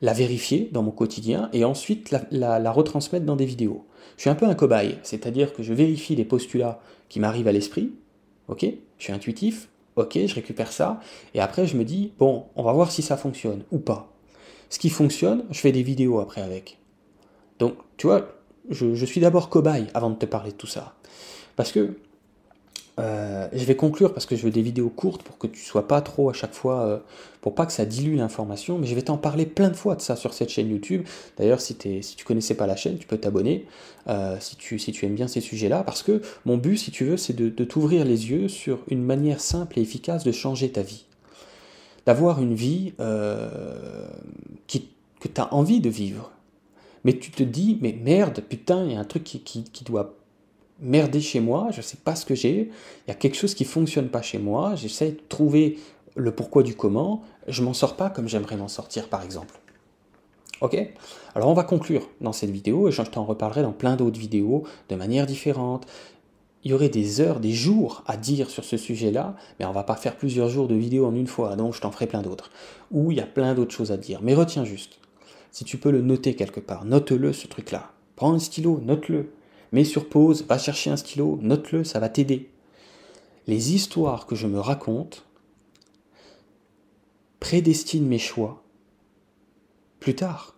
la 0.00 0.12
vérifier 0.12 0.68
dans 0.72 0.82
mon 0.82 0.90
quotidien 0.90 1.48
et 1.52 1.64
ensuite 1.64 2.10
la, 2.30 2.72
retransmettre 2.72 3.26
dans 3.26 3.36
des 3.36 3.46
vidéos. 3.46 3.86
Je 4.16 4.22
suis 4.22 4.30
un 4.30 4.34
peu 4.34 4.46
un 4.46 4.54
cobaye, 4.54 4.98
c'est-à-dire 5.02 5.52
que 5.52 5.62
je 5.62 5.74
vérifie 5.74 6.14
les 6.14 6.24
postulats 6.24 6.80
qui 7.08 7.20
m'arrivent 7.20 7.48
à 7.48 7.52
l'esprit, 7.52 7.92
ok? 8.48 8.66
Je 8.98 9.04
suis 9.04 9.12
intuitif, 9.12 9.68
ok, 9.96 10.18
je 10.26 10.34
récupère 10.34 10.72
ça, 10.72 11.00
et 11.34 11.40
après 11.40 11.66
je 11.66 11.76
me 11.76 11.84
dis, 11.84 12.12
bon, 12.18 12.46
on 12.54 12.62
va 12.62 12.72
voir 12.72 12.90
si 12.90 13.02
ça 13.02 13.16
fonctionne 13.16 13.64
ou 13.70 13.78
pas. 13.78 14.12
Ce 14.70 14.78
qui 14.78 14.90
fonctionne, 14.90 15.44
je 15.50 15.60
fais 15.60 15.72
des 15.72 15.82
vidéos 15.82 16.20
après 16.20 16.42
avec. 16.42 16.78
Donc, 17.58 17.74
tu 17.96 18.06
vois, 18.06 18.28
je 18.70 19.04
suis 19.04 19.20
d'abord 19.20 19.48
cobaye 19.48 19.86
avant 19.94 20.10
de 20.10 20.16
te 20.16 20.26
parler 20.26 20.52
de 20.52 20.56
tout 20.56 20.66
ça. 20.66 20.94
Parce 21.56 21.72
que 21.72 21.96
euh, 22.98 23.48
je 23.52 23.64
vais 23.64 23.76
conclure 23.76 24.12
parce 24.12 24.26
que 24.26 24.34
je 24.34 24.42
veux 24.42 24.50
des 24.50 24.62
vidéos 24.62 24.88
courtes 24.88 25.22
pour 25.22 25.38
que 25.38 25.46
tu 25.46 25.60
sois 25.60 25.86
pas 25.86 26.00
trop 26.00 26.30
à 26.30 26.32
chaque 26.32 26.54
fois, 26.54 26.80
euh, 26.80 26.98
pour 27.40 27.54
pas 27.54 27.66
que 27.66 27.72
ça 27.72 27.84
dilue 27.84 28.16
l'information, 28.16 28.78
mais 28.78 28.86
je 28.86 28.94
vais 28.94 29.02
t'en 29.02 29.18
parler 29.18 29.46
plein 29.46 29.68
de 29.68 29.76
fois 29.76 29.94
de 29.94 30.00
ça 30.00 30.16
sur 30.16 30.34
cette 30.34 30.48
chaîne 30.48 30.68
YouTube. 30.68 31.06
D'ailleurs, 31.36 31.60
si, 31.60 31.76
tu 31.76 32.02
si 32.02 32.16
tu 32.16 32.24
connaissais 32.24 32.54
pas 32.54 32.66
la 32.66 32.76
chaîne, 32.76 32.98
tu 32.98 33.06
peux 33.06 33.18
t'abonner 33.18 33.66
euh, 34.08 34.36
si, 34.40 34.56
tu, 34.56 35.04
aimes 35.04 35.14
bien 35.14 35.28
ces 35.28 35.40
sujets-là, 35.40 35.84
parce 35.84 36.02
que 36.02 36.22
mon 36.44 36.56
but, 36.56 36.76
si 36.76 36.90
tu 36.90 37.04
veux, 37.04 37.16
c'est 37.16 37.34
de, 37.34 37.64
t'ouvrir 37.64 38.04
les 38.04 38.30
yeux 38.30 38.48
sur 38.48 38.80
une 38.88 39.02
manière 39.02 39.40
simple 39.40 39.78
et 39.78 39.82
efficace 39.82 40.24
de 40.24 40.32
changer 40.32 40.70
ta 40.70 40.82
vie. 40.82 41.04
D'avoir 42.06 42.42
une 42.42 42.54
vie 42.54 42.94
que 42.96 44.08
tu 45.28 45.40
as 45.40 45.54
envie 45.54 45.80
de 45.80 45.90
vivre. 45.90 46.32
Mais 47.04 47.18
tu 47.18 47.30
te 47.30 47.42
dis, 47.42 47.78
mais 47.80 47.92
merde, 47.92 48.42
putain, 48.48 48.84
il 48.84 48.92
y 48.92 48.96
a 48.96 49.00
un 49.00 49.04
truc 49.04 49.24
qui, 49.24 49.40
qui, 49.40 49.64
qui 49.64 49.84
doit 49.84 50.17
merder 50.80 51.20
chez 51.20 51.40
moi, 51.40 51.68
je 51.72 51.78
ne 51.78 51.82
sais 51.82 51.96
pas 52.02 52.14
ce 52.14 52.24
que 52.24 52.34
j'ai, 52.34 52.70
il 53.06 53.08
y 53.08 53.10
a 53.10 53.14
quelque 53.14 53.36
chose 53.36 53.54
qui 53.54 53.64
fonctionne 53.64 54.08
pas 54.08 54.22
chez 54.22 54.38
moi, 54.38 54.74
j'essaie 54.74 55.12
de 55.12 55.20
trouver 55.28 55.78
le 56.14 56.32
pourquoi 56.32 56.62
du 56.62 56.74
comment, 56.74 57.22
je 57.46 57.62
m'en 57.62 57.74
sors 57.74 57.96
pas 57.96 58.10
comme 58.10 58.28
j'aimerais 58.28 58.56
m'en 58.56 58.68
sortir 58.68 59.08
par 59.08 59.24
exemple. 59.24 59.58
Ok? 60.60 60.76
Alors 61.34 61.48
on 61.48 61.54
va 61.54 61.62
conclure 61.62 62.08
dans 62.20 62.32
cette 62.32 62.50
vidéo 62.50 62.88
et 62.88 62.92
je 62.92 63.02
t'en 63.02 63.24
reparlerai 63.24 63.62
dans 63.62 63.72
plein 63.72 63.96
d'autres 63.96 64.18
vidéos 64.18 64.64
de 64.88 64.96
manière 64.96 65.26
différente. 65.26 65.86
Il 66.64 66.72
y 66.72 66.74
aurait 66.74 66.88
des 66.88 67.20
heures, 67.20 67.38
des 67.38 67.52
jours 67.52 68.02
à 68.06 68.16
dire 68.16 68.50
sur 68.50 68.64
ce 68.64 68.76
sujet-là, 68.76 69.36
mais 69.58 69.66
on 69.66 69.72
va 69.72 69.84
pas 69.84 69.94
faire 69.94 70.16
plusieurs 70.16 70.48
jours 70.48 70.66
de 70.66 70.74
vidéos 70.74 71.06
en 71.06 71.14
une 71.14 71.28
fois, 71.28 71.54
donc 71.54 71.74
je 71.74 71.80
t'en 71.80 71.92
ferai 71.92 72.08
plein 72.08 72.22
d'autres. 72.22 72.50
Où 72.90 73.12
il 73.12 73.18
y 73.18 73.20
a 73.20 73.26
plein 73.26 73.54
d'autres 73.54 73.74
choses 73.74 73.92
à 73.92 73.96
dire. 73.96 74.18
Mais 74.22 74.34
retiens 74.34 74.64
juste, 74.64 74.98
si 75.52 75.64
tu 75.64 75.78
peux 75.78 75.92
le 75.92 76.02
noter 76.02 76.34
quelque 76.34 76.60
part, 76.60 76.84
note-le 76.84 77.32
ce 77.32 77.46
truc-là. 77.46 77.92
Prends 78.16 78.34
un 78.34 78.40
stylo, 78.40 78.80
note-le 78.84 79.30
mets 79.72 79.84
sur 79.84 80.08
pause, 80.08 80.44
va 80.46 80.58
chercher 80.58 80.90
un 80.90 80.96
stylo, 80.96 81.38
note-le, 81.42 81.84
ça 81.84 82.00
va 82.00 82.08
t'aider. 82.08 82.50
Les 83.46 83.74
histoires 83.74 84.26
que 84.26 84.36
je 84.36 84.46
me 84.46 84.60
raconte 84.60 85.24
prédestinent 87.40 88.06
mes 88.06 88.18
choix 88.18 88.62
plus 90.00 90.14
tard. 90.14 90.54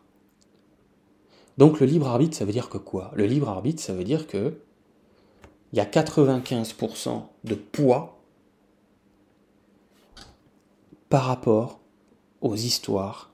Donc 1.58 1.80
le 1.80 1.86
libre 1.86 2.08
arbitre, 2.08 2.36
ça 2.36 2.44
veut 2.44 2.52
dire 2.52 2.68
que 2.68 2.78
quoi? 2.78 3.10
Le 3.14 3.26
libre 3.26 3.48
arbitre, 3.48 3.82
ça 3.82 3.92
veut 3.92 4.04
dire 4.04 4.26
que 4.26 4.54
il 5.72 5.76
y 5.76 5.80
a 5.80 5.84
95% 5.84 7.22
de 7.44 7.54
poids 7.54 8.20
par 11.08 11.24
rapport 11.24 11.80
aux 12.40 12.56
histoires 12.56 13.30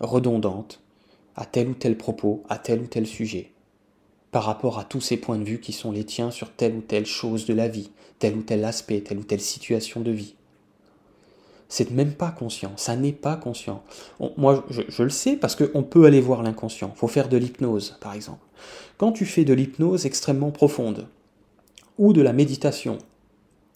redondantes 0.00 0.80
à 1.36 1.46
tel 1.46 1.68
ou 1.68 1.74
tel 1.74 1.98
propos, 1.98 2.44
à 2.48 2.58
tel 2.58 2.80
ou 2.80 2.86
tel 2.86 3.06
sujet 3.06 3.53
par 4.34 4.42
rapport 4.42 4.80
à 4.80 4.84
tous 4.84 5.00
ces 5.00 5.16
points 5.16 5.38
de 5.38 5.44
vue 5.44 5.60
qui 5.60 5.72
sont 5.72 5.92
les 5.92 6.02
tiens 6.02 6.32
sur 6.32 6.50
telle 6.50 6.74
ou 6.74 6.80
telle 6.80 7.06
chose 7.06 7.46
de 7.46 7.54
la 7.54 7.68
vie, 7.68 7.92
tel 8.18 8.34
ou 8.34 8.42
tel 8.42 8.64
aspect, 8.64 9.00
telle 9.00 9.18
ou 9.18 9.22
telle 9.22 9.40
situation 9.40 10.00
de 10.00 10.10
vie. 10.10 10.34
C'est 11.68 11.92
même 11.92 12.14
pas 12.14 12.32
conscient, 12.32 12.72
ça 12.74 12.96
n'est 12.96 13.12
pas 13.12 13.36
conscient. 13.36 13.84
moi, 14.36 14.66
je, 14.70 15.02
le 15.04 15.08
sais 15.08 15.36
parce 15.36 15.54
qu'on 15.54 15.84
peut 15.84 16.04
aller 16.04 16.20
voir 16.20 16.42
l'inconscient. 16.42 16.90
Il 16.96 16.98
faut 16.98 17.06
faire 17.06 17.28
de 17.28 17.36
l'hypnose, 17.36 17.96
par 18.00 18.12
exemple. 18.12 18.44
Quand 18.98 19.12
tu 19.12 19.24
fais 19.24 19.44
de 19.44 19.54
l'hypnose 19.54 20.04
extrêmement 20.04 20.50
profonde, 20.50 21.06
ou 21.98 22.12
de 22.12 22.20
la 22.20 22.32
méditation 22.32 22.98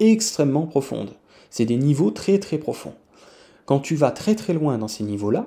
extrêmement 0.00 0.66
profonde, 0.66 1.12
c'est 1.50 1.66
des 1.66 1.76
niveaux 1.76 2.10
très 2.10 2.40
très 2.40 2.58
profonds. 2.58 2.94
Quand 3.64 3.78
tu 3.78 3.94
vas 3.94 4.10
très 4.10 4.34
très 4.34 4.54
loin 4.54 4.76
dans 4.76 4.88
ces 4.88 5.04
niveaux-là, 5.04 5.46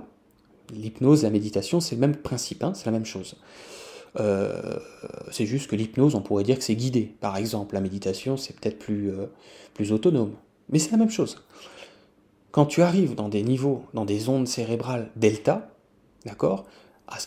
l'hypnose, 0.74 1.24
la 1.24 1.32
méditation, 1.32 1.82
c'est 1.82 1.96
le 1.96 2.02
même 2.02 2.16
principe, 2.16 2.64
hein, 2.64 2.72
c'est 2.74 2.86
la 2.86 2.94
même 2.94 3.04
chose. 3.04 3.36
Euh, 4.20 4.80
c'est 5.32 5.46
juste 5.46 5.70
que 5.70 5.76
l'hypnose, 5.76 6.16
on 6.16 6.22
pourrait 6.22 6.44
dire 6.44 6.58
que 6.58 6.64
c'est 6.64 6.76
guidé. 6.76 7.16
Par 7.20 7.38
exemple, 7.38 7.76
la 7.76 7.82
méditation, 7.82 8.38
c'est 8.38 8.60
peut-être 8.60 8.80
plus, 8.80 9.12
euh, 9.12 9.28
plus 9.74 9.92
autonome. 9.92 10.34
Mais 10.70 10.80
c'est 10.80 10.92
la 10.92 10.98
même 10.98 11.10
chose. 11.10 11.44
Quand 12.52 12.66
tu 12.66 12.82
arrives 12.82 13.16
dans 13.16 13.30
des 13.30 13.44
niveaux, 13.44 13.84
dans 13.94 14.06
des 14.06 14.28
ondes 14.28 14.48
cérébrales 14.48 15.10
delta, 15.16 15.70
d'accord, 16.26 16.66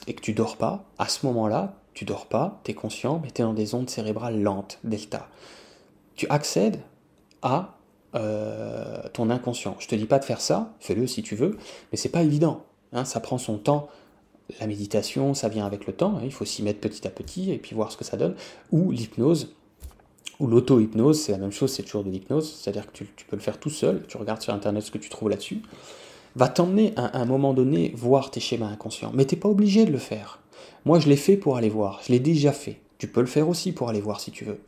et 0.06 0.14
que 0.14 0.20
tu 0.20 0.32
dors 0.32 0.56
pas, 0.56 0.84
à 0.98 1.08
ce 1.08 1.26
moment-là, 1.26 1.76
tu 1.94 2.04
dors 2.04 2.26
pas, 2.26 2.60
tu 2.64 2.72
es 2.72 2.74
conscient, 2.74 3.20
mais 3.22 3.30
tu 3.30 3.42
es 3.42 3.44
dans 3.44 3.54
des 3.54 3.74
ondes 3.74 3.88
cérébrales 3.88 4.40
lentes, 4.40 4.78
delta. 4.84 5.28
Tu 6.16 6.26
accèdes 6.28 6.80
à 7.42 7.76
euh, 8.14 9.02
ton 9.12 9.30
inconscient. 9.30 9.76
Je 9.78 9.88
te 9.88 9.94
dis 9.94 10.06
pas 10.06 10.18
de 10.18 10.24
faire 10.24 10.40
ça, 10.40 10.72
fais-le 10.80 11.06
si 11.06 11.22
tu 11.22 11.36
veux, 11.36 11.56
mais 11.90 11.98
c'est 11.98 12.08
pas 12.08 12.22
évident. 12.22 12.64
Hein, 12.92 13.04
ça 13.04 13.20
prend 13.20 13.38
son 13.38 13.58
temps 13.58 13.88
la 14.60 14.66
méditation, 14.66 15.34
ça 15.34 15.48
vient 15.48 15.66
avec 15.66 15.86
le 15.86 15.92
temps, 15.92 16.16
hein, 16.16 16.22
il 16.24 16.32
faut 16.32 16.44
s'y 16.44 16.62
mettre 16.62 16.80
petit 16.80 17.06
à 17.06 17.10
petit 17.10 17.50
et 17.50 17.58
puis 17.58 17.74
voir 17.74 17.90
ce 17.90 17.96
que 17.96 18.04
ça 18.04 18.16
donne, 18.16 18.34
ou 18.72 18.90
l'hypnose, 18.90 19.54
ou 20.40 20.46
l'auto-hypnose, 20.46 21.20
c'est 21.20 21.32
la 21.32 21.38
même 21.38 21.52
chose, 21.52 21.72
c'est 21.72 21.82
toujours 21.82 22.04
de 22.04 22.10
l'hypnose, 22.10 22.54
c'est-à-dire 22.58 22.86
que 22.86 22.92
tu, 22.92 23.04
peux 23.28 23.36
le 23.36 23.42
faire 23.42 23.58
tout 23.58 23.70
seul, 23.70 24.04
tu 24.08 24.16
regardes 24.16 24.42
sur 24.42 24.52
Internet 24.52 24.82
ce 24.82 24.90
que 24.90 24.98
tu 24.98 25.08
trouves 25.08 25.30
là-dessus, 25.30 25.62
va 26.36 26.48
t'emmener 26.48 26.92
à, 26.96 27.18
un 27.18 27.24
moment 27.24 27.54
donné 27.54 27.92
voir 27.96 28.30
tes 28.30 28.40
schémas 28.40 28.68
inconscients, 28.68 29.12
mais 29.14 29.24
t'es 29.24 29.36
pas 29.36 29.48
obligé 29.48 29.84
de 29.84 29.92
le 29.92 29.98
faire. 29.98 30.40
Moi, 30.84 30.98
je 30.98 31.08
l'ai 31.08 31.16
fait 31.16 31.36
pour 31.36 31.56
aller 31.56 31.68
voir, 31.68 32.00
je 32.06 32.12
l'ai 32.12 32.20
déjà 32.20 32.52
fait. 32.52 32.80
Tu 32.98 33.08
peux 33.08 33.20
le 33.20 33.26
faire 33.26 33.48
aussi 33.48 33.72
pour 33.72 33.88
aller 33.88 34.00
voir 34.00 34.20
si 34.20 34.30
tu 34.30 34.44
veux, 34.44 34.60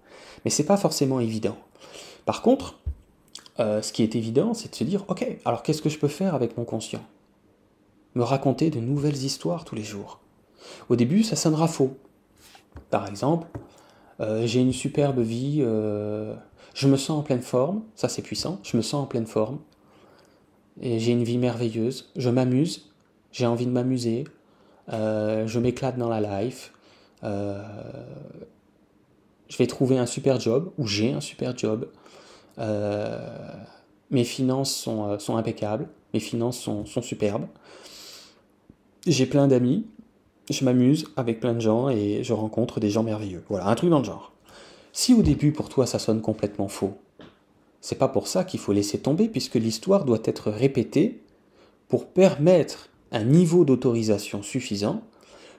mais 0.44 0.50
c'est 0.50 0.64
pas 0.64 0.76
forcément 0.76 1.20
évident. 1.20 1.56
Par 2.24 2.42
contre, 2.42 2.78
euh, 3.58 3.82
ce 3.82 3.92
qui 3.92 4.02
est 4.02 4.14
évident, 4.14 4.54
c'est 4.54 4.70
de 4.70 4.74
se 4.74 4.84
dire, 4.84 5.04
ok, 5.08 5.26
alors 5.44 5.62
qu'est-ce 5.62 5.82
que 5.82 5.88
je 5.88 5.98
peux 5.98 6.08
faire 6.08 6.34
avec 6.34 6.56
mon 6.56 6.64
conscient? 6.64 7.02
Me 8.16 8.24
raconter 8.24 8.70
de 8.70 8.80
nouvelles 8.80 9.22
histoires 9.22 9.64
tous 9.64 9.76
les 9.76 9.84
jours. 9.84 10.20
Au 10.88 10.96
début, 10.96 11.22
ça 11.22 11.36
sonnera 11.36 11.68
faux. 11.68 11.96
Par 12.90 13.06
exemple, 13.06 13.46
euh, 14.20 14.46
j'ai 14.46 14.60
une 14.60 14.72
superbe 14.72 15.20
vie, 15.20 15.58
euh, 15.60 16.34
je 16.74 16.88
me 16.88 16.96
sens 16.96 17.18
en 17.18 17.22
pleine 17.22 17.42
forme, 17.42 17.82
ça 17.94 18.08
c'est 18.08 18.22
puissant, 18.22 18.58
je 18.62 18.76
me 18.76 18.82
sens 18.82 19.04
en 19.04 19.06
pleine 19.06 19.26
forme, 19.26 19.58
et 20.80 20.98
j'ai 20.98 21.12
une 21.12 21.24
vie 21.24 21.36
merveilleuse, 21.38 22.10
je 22.16 22.30
m'amuse, 22.30 22.90
j'ai 23.32 23.46
envie 23.46 23.66
de 23.66 23.70
m'amuser, 23.70 24.24
euh, 24.92 25.46
je 25.46 25.58
m'éclate 25.58 25.98
dans 25.98 26.08
la 26.08 26.42
life, 26.42 26.72
je 27.22 27.58
vais 29.58 29.66
trouver 29.66 29.98
un 29.98 30.06
super 30.06 30.40
job, 30.40 30.72
ou 30.78 30.86
j'ai 30.86 31.12
un 31.12 31.20
super 31.20 31.56
job, 31.56 31.90
mes 34.10 34.24
finances 34.24 34.74
sont, 34.74 35.36
impeccables, 35.36 35.88
mes 36.14 36.20
finances 36.20 36.58
sont 36.60 37.02
superbes, 37.02 37.46
j'ai 39.06 39.26
plein 39.26 39.46
d'amis, 39.46 39.86
je 40.50 40.64
m'amuse 40.64 41.06
avec 41.16 41.40
plein 41.40 41.54
de 41.54 41.60
gens 41.60 41.88
et 41.88 42.22
je 42.22 42.32
rencontre 42.32 42.80
des 42.80 42.90
gens 42.90 43.02
merveilleux. 43.02 43.42
Voilà, 43.48 43.68
un 43.68 43.74
truc 43.74 43.90
dans 43.90 44.00
le 44.00 44.04
genre. 44.04 44.32
Si 44.92 45.14
au 45.14 45.22
début 45.22 45.52
pour 45.52 45.68
toi 45.68 45.86
ça 45.86 45.98
sonne 45.98 46.20
complètement 46.20 46.68
faux, 46.68 46.96
c'est 47.80 47.98
pas 47.98 48.08
pour 48.08 48.26
ça 48.26 48.44
qu'il 48.44 48.60
faut 48.60 48.72
laisser 48.72 48.98
tomber 48.98 49.28
puisque 49.28 49.54
l'histoire 49.54 50.04
doit 50.04 50.22
être 50.24 50.50
répétée 50.50 51.22
pour 51.88 52.06
permettre 52.06 52.88
un 53.12 53.24
niveau 53.24 53.64
d'autorisation 53.64 54.42
suffisant 54.42 55.02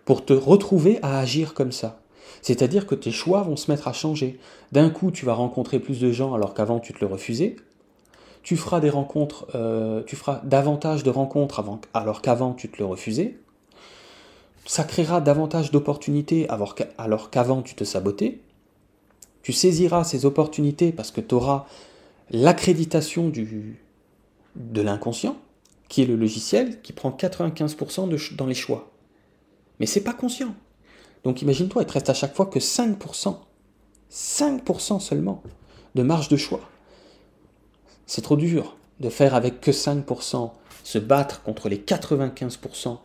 pour 0.03 0.25
te 0.25 0.33
retrouver 0.33 0.99
à 1.01 1.19
agir 1.19 1.53
comme 1.53 1.71
ça. 1.71 2.01
C'est-à-dire 2.41 2.85
que 2.85 2.95
tes 2.95 3.11
choix 3.11 3.41
vont 3.43 3.55
se 3.55 3.71
mettre 3.71 3.87
à 3.87 3.93
changer. 3.93 4.39
D'un 4.71 4.89
coup, 4.89 5.11
tu 5.11 5.25
vas 5.25 5.33
rencontrer 5.33 5.79
plus 5.79 5.99
de 5.99 6.11
gens 6.11 6.33
alors 6.33 6.53
qu'avant 6.53 6.79
tu 6.79 6.93
te 6.93 6.99
le 6.99 7.07
refusais 7.07 7.55
tu 8.47 8.55
feras 8.55 8.79
des 8.79 8.89
rencontres, 8.89 9.45
euh, 9.55 10.03
tu 10.05 10.15
feras 10.15 10.39
davantage 10.45 11.03
de 11.03 11.09
rencontres 11.09 11.61
alors 11.93 12.21
qu'avant 12.21 12.53
tu 12.53 12.69
te 12.69 12.77
le 12.77 12.85
refusais. 12.85 13.37
Ça 14.65 14.85
créera 14.85 15.19
davantage 15.19 15.69
d'opportunités 15.69 16.47
alors 16.47 16.73
qu'avant 17.29 17.61
tu 17.61 17.75
te 17.75 17.83
sabotais. 17.83 18.39
Tu 19.41 19.51
saisiras 19.51 20.05
ces 20.05 20.25
opportunités 20.25 20.93
parce 20.93 21.11
que 21.11 21.19
tu 21.19 21.35
auras 21.35 21.65
l'accréditation 22.29 23.33
de 24.55 24.81
l'inconscient, 24.81 25.35
qui 25.89 26.03
est 26.03 26.05
le 26.05 26.15
logiciel 26.15 26.81
qui 26.81 26.93
prend 26.93 27.09
95% 27.09 28.07
de, 28.07 28.35
dans 28.37 28.45
les 28.45 28.55
choix. 28.55 28.91
Mais 29.81 29.87
c'est 29.87 30.05
pas 30.05 30.13
conscient. 30.13 30.55
Donc 31.25 31.41
imagine-toi, 31.41 31.81
il 31.81 31.85
te 31.85 31.91
reste 31.91 32.09
à 32.09 32.13
chaque 32.13 32.33
fois 32.33 32.45
que 32.45 32.59
5%, 32.59 33.39
5% 34.09 34.99
seulement 35.01 35.43
de 35.95 36.01
marge 36.01 36.29
de 36.29 36.37
choix. 36.37 36.61
C'est 38.07 38.21
trop 38.21 38.35
dur 38.35 38.77
de 38.99 39.09
faire 39.09 39.35
avec 39.35 39.61
que 39.61 39.71
5%, 39.71 40.51
se 40.83 40.97
battre 40.97 41.43
contre 41.43 41.67
les 41.67 41.77
95% 41.77 42.97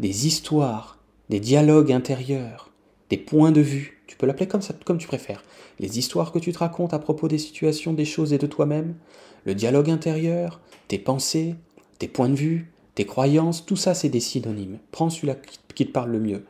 des 0.00 0.26
histoires, 0.26 0.98
des 1.28 1.38
dialogues 1.38 1.92
intérieurs, 1.92 2.72
des 3.10 3.16
points 3.16 3.52
de 3.52 3.60
vue, 3.60 4.02
tu 4.08 4.16
peux 4.16 4.26
l'appeler 4.26 4.48
comme 4.48 4.60
ça, 4.60 4.74
comme 4.84 4.98
tu 4.98 5.06
préfères, 5.06 5.44
les 5.78 6.00
histoires 6.00 6.32
que 6.32 6.40
tu 6.40 6.52
te 6.52 6.58
racontes 6.58 6.92
à 6.92 6.98
propos 6.98 7.28
des 7.28 7.38
situations, 7.38 7.92
des 7.92 8.04
choses 8.04 8.32
et 8.32 8.38
de 8.38 8.48
toi-même, 8.48 8.96
le 9.44 9.54
dialogue 9.54 9.88
intérieur, 9.88 10.60
tes 10.88 10.98
pensées, 10.98 11.54
tes 12.00 12.08
points 12.08 12.28
de 12.28 12.34
vue, 12.34 12.72
tes 12.96 13.06
croyances, 13.06 13.64
tout 13.64 13.76
ça 13.76 13.94
c'est 13.94 14.08
des 14.08 14.18
synonymes. 14.18 14.80
Prends 14.90 15.08
celui-là 15.08 15.36
qui 15.74 15.86
te 15.86 15.92
parle 15.92 16.10
le 16.10 16.20
mieux. 16.20 16.44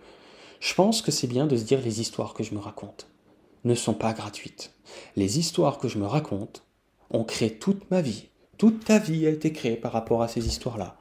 Je 0.61 0.73
pense 0.73 1.03
que 1.03 1.11
c'est 1.11 1.27
bien 1.27 1.47
de 1.47 1.57
se 1.57 1.65
dire 1.65 1.83
les 1.83 2.01
histoires 2.01 2.33
que 2.33 2.43
je 2.43 2.55
me 2.55 2.61
raconte 2.61 3.09
ne 3.65 3.75
sont 3.75 3.95
pas 3.95 4.15
gratuites. 4.15 4.73
Les 5.17 5.39
histoires 5.39 5.79
que 5.79 5.89
je 5.89 5.99
me 5.99 6.07
raconte 6.07 6.65
ont 7.13 7.25
créé 7.25 7.57
toute 7.59 7.91
ma 7.91 8.01
vie. 8.01 8.29
Toute 8.59 8.85
ta 8.85 8.99
vie 8.99 9.27
a 9.27 9.31
été 9.31 9.53
créée 9.53 9.77
par 9.77 9.93
rapport 9.93 10.23
à 10.23 10.29
ces 10.29 10.47
histoires-là. 10.47 10.97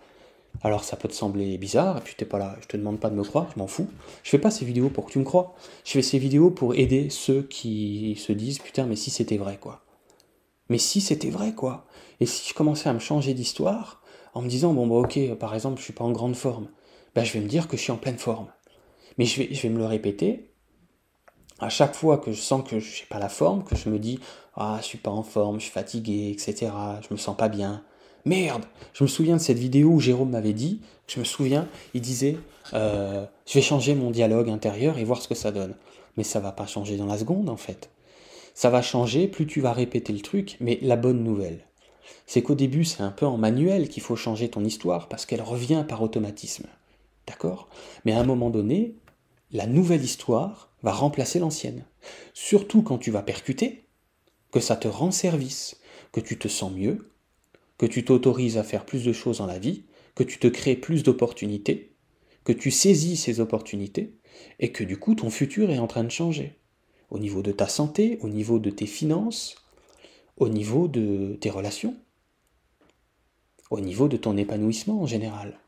Alors 0.63 0.83
ça 0.83 0.97
peut 0.97 1.07
te 1.07 1.13
sembler 1.13 1.57
bizarre, 1.57 1.97
et 1.97 2.01
puis 2.01 2.13
t'es 2.15 2.25
pas 2.25 2.37
là, 2.37 2.55
je 2.61 2.67
te 2.67 2.77
demande 2.77 2.99
pas 2.99 3.09
de 3.09 3.15
me 3.15 3.23
croire, 3.23 3.47
je 3.53 3.59
m'en 3.59 3.67
fous. 3.67 3.87
Je 4.23 4.29
fais 4.29 4.37
pas 4.37 4.51
ces 4.51 4.65
vidéos 4.65 4.89
pour 4.89 5.05
que 5.05 5.11
tu 5.11 5.19
me 5.19 5.23
crois. 5.23 5.55
Je 5.85 5.91
fais 5.91 6.01
ces 6.01 6.19
vidéos 6.19 6.51
pour 6.51 6.75
aider 6.75 7.09
ceux 7.09 7.43
qui 7.43 8.15
se 8.19 8.31
disent 8.31 8.59
putain 8.59 8.85
mais 8.85 8.95
si 8.95 9.09
c'était 9.09 9.37
vrai 9.37 9.57
quoi. 9.57 9.83
Mais 10.69 10.77
si 10.77 11.01
c'était 11.01 11.29
vrai 11.29 11.53
quoi. 11.53 11.85
Et 12.19 12.25
si 12.25 12.47
je 12.47 12.53
commençais 12.53 12.89
à 12.89 12.93
me 12.93 12.99
changer 12.99 13.33
d'histoire 13.33 14.01
en 14.33 14.41
me 14.41 14.49
disant 14.49 14.73
bon 14.73 14.87
bah 14.87 14.95
ok 14.95 15.35
par 15.35 15.55
exemple 15.55 15.79
je 15.79 15.85
suis 15.85 15.93
pas 15.93 16.03
en 16.03 16.11
grande 16.11 16.35
forme, 16.35 16.67
ben 17.15 17.23
je 17.23 17.33
vais 17.33 17.41
me 17.41 17.47
dire 17.47 17.67
que 17.67 17.77
je 17.77 17.81
suis 17.81 17.91
en 17.91 17.97
pleine 17.97 18.17
forme. 18.17 18.47
Mais 19.17 19.25
je 19.25 19.43
je 19.51 19.61
vais 19.61 19.69
me 19.69 19.79
le 19.79 19.85
répéter 19.85 20.50
à 21.61 21.69
chaque 21.69 21.95
fois 21.95 22.17
que 22.17 22.31
je 22.31 22.41
sens 22.41 22.67
que 22.67 22.79
je 22.79 23.01
n'ai 23.01 23.05
pas 23.09 23.19
la 23.19 23.29
forme, 23.29 23.63
que 23.63 23.75
je 23.75 23.89
me 23.89 23.99
dis 23.99 24.19
ah 24.55 24.77
je 24.81 24.85
suis 24.85 24.97
pas 24.97 25.11
en 25.11 25.23
forme, 25.23 25.59
je 25.59 25.65
suis 25.65 25.71
fatigué, 25.71 26.31
etc. 26.31 26.71
Je 27.07 27.13
me 27.13 27.17
sens 27.17 27.37
pas 27.37 27.47
bien. 27.47 27.83
Merde 28.25 28.65
Je 28.93 29.03
me 29.03 29.07
souviens 29.07 29.37
de 29.37 29.41
cette 29.41 29.57
vidéo 29.57 29.89
où 29.89 29.99
Jérôme 29.99 30.29
m'avait 30.29 30.53
dit, 30.53 30.81
je 31.07 31.19
me 31.19 31.23
souviens, 31.23 31.67
il 31.93 32.01
disait 32.01 32.37
euh, 32.73 33.25
je 33.47 33.53
vais 33.53 33.61
changer 33.61 33.95
mon 33.95 34.11
dialogue 34.11 34.49
intérieur 34.49 34.97
et 34.97 35.03
voir 35.03 35.21
ce 35.21 35.27
que 35.27 35.35
ça 35.35 35.51
donne. 35.51 35.75
Mais 36.17 36.23
ça 36.23 36.39
va 36.39 36.51
pas 36.51 36.65
changer 36.65 36.97
dans 36.97 37.05
la 37.05 37.17
seconde 37.17 37.49
en 37.49 37.57
fait. 37.57 37.89
Ça 38.53 38.69
va 38.69 38.81
changer 38.81 39.27
plus 39.27 39.47
tu 39.47 39.61
vas 39.61 39.71
répéter 39.71 40.13
le 40.13 40.19
truc, 40.19 40.57
mais 40.59 40.77
la 40.81 40.97
bonne 40.97 41.23
nouvelle, 41.23 41.65
c'est 42.25 42.41
qu'au 42.41 42.55
début 42.55 42.85
c'est 42.85 43.01
un 43.01 43.11
peu 43.11 43.25
en 43.25 43.37
manuel 43.37 43.87
qu'il 43.87 44.03
faut 44.03 44.15
changer 44.15 44.49
ton 44.49 44.63
histoire 44.65 45.07
parce 45.07 45.25
qu'elle 45.25 45.41
revient 45.41 45.85
par 45.87 46.01
automatisme. 46.01 46.65
D'accord? 47.27 47.69
Mais 48.03 48.11
à 48.11 48.19
un 48.19 48.25
moment 48.25 48.49
donné, 48.49 48.95
la 49.51 49.67
nouvelle 49.67 50.03
histoire 50.03 50.70
va 50.83 50.91
remplacer 50.91 51.39
l'ancienne. 51.39 51.85
Surtout 52.33 52.81
quand 52.81 52.97
tu 52.97 53.11
vas 53.11 53.23
percuter, 53.23 53.87
que 54.51 54.59
ça 54.59 54.75
te 54.75 54.87
rend 54.87 55.11
service, 55.11 55.77
que 56.11 56.19
tu 56.19 56.37
te 56.37 56.47
sens 56.47 56.71
mieux, 56.71 57.11
que 57.77 57.85
tu 57.85 58.03
t'autorises 58.05 58.57
à 58.57 58.63
faire 58.63 58.85
plus 58.85 59.03
de 59.03 59.13
choses 59.13 59.39
dans 59.39 59.45
la 59.45 59.59
vie, 59.59 59.85
que 60.15 60.23
tu 60.23 60.39
te 60.39 60.47
crées 60.47 60.75
plus 60.75 61.03
d'opportunités, 61.03 61.95
que 62.43 62.51
tu 62.51 62.71
saisis 62.71 63.17
ces 63.17 63.39
opportunités, 63.39 64.17
et 64.59 64.71
que 64.71 64.83
du 64.83 64.97
coup 64.97 65.15
ton 65.15 65.29
futur 65.29 65.71
est 65.71 65.79
en 65.79 65.87
train 65.87 66.03
de 66.03 66.11
changer. 66.11 66.59
Au 67.09 67.19
niveau 67.19 67.41
de 67.41 67.51
ta 67.51 67.67
santé, 67.67 68.17
au 68.21 68.29
niveau 68.29 68.59
de 68.59 68.69
tes 68.69 68.85
finances, 68.85 69.55
au 70.37 70.49
niveau 70.49 70.87
de 70.87 71.37
tes 71.39 71.49
relations, 71.49 71.95
au 73.69 73.79
niveau 73.79 74.07
de 74.07 74.17
ton 74.17 74.37
épanouissement 74.37 75.01
en 75.01 75.05
général. 75.05 75.59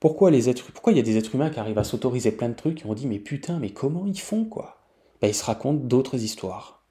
Pourquoi 0.00 0.30
les 0.30 0.48
êtres, 0.48 0.70
pourquoi 0.72 0.92
il 0.92 0.96
y 0.96 1.00
a 1.00 1.04
des 1.04 1.16
êtres 1.16 1.34
humains 1.34 1.50
qui 1.50 1.58
arrivent 1.58 1.78
à 1.78 1.84
s'autoriser 1.84 2.30
plein 2.30 2.48
de 2.48 2.54
trucs 2.54 2.82
et 2.82 2.86
on 2.86 2.94
dit 2.94 3.06
mais 3.06 3.18
putain 3.18 3.58
mais 3.58 3.70
comment 3.70 4.06
ils 4.06 4.20
font 4.20 4.44
quoi? 4.44 4.78
Ben, 5.20 5.28
Ils 5.28 5.34
se 5.34 5.44
racontent 5.44 5.84
d'autres 5.84 6.22
histoires 6.22 6.84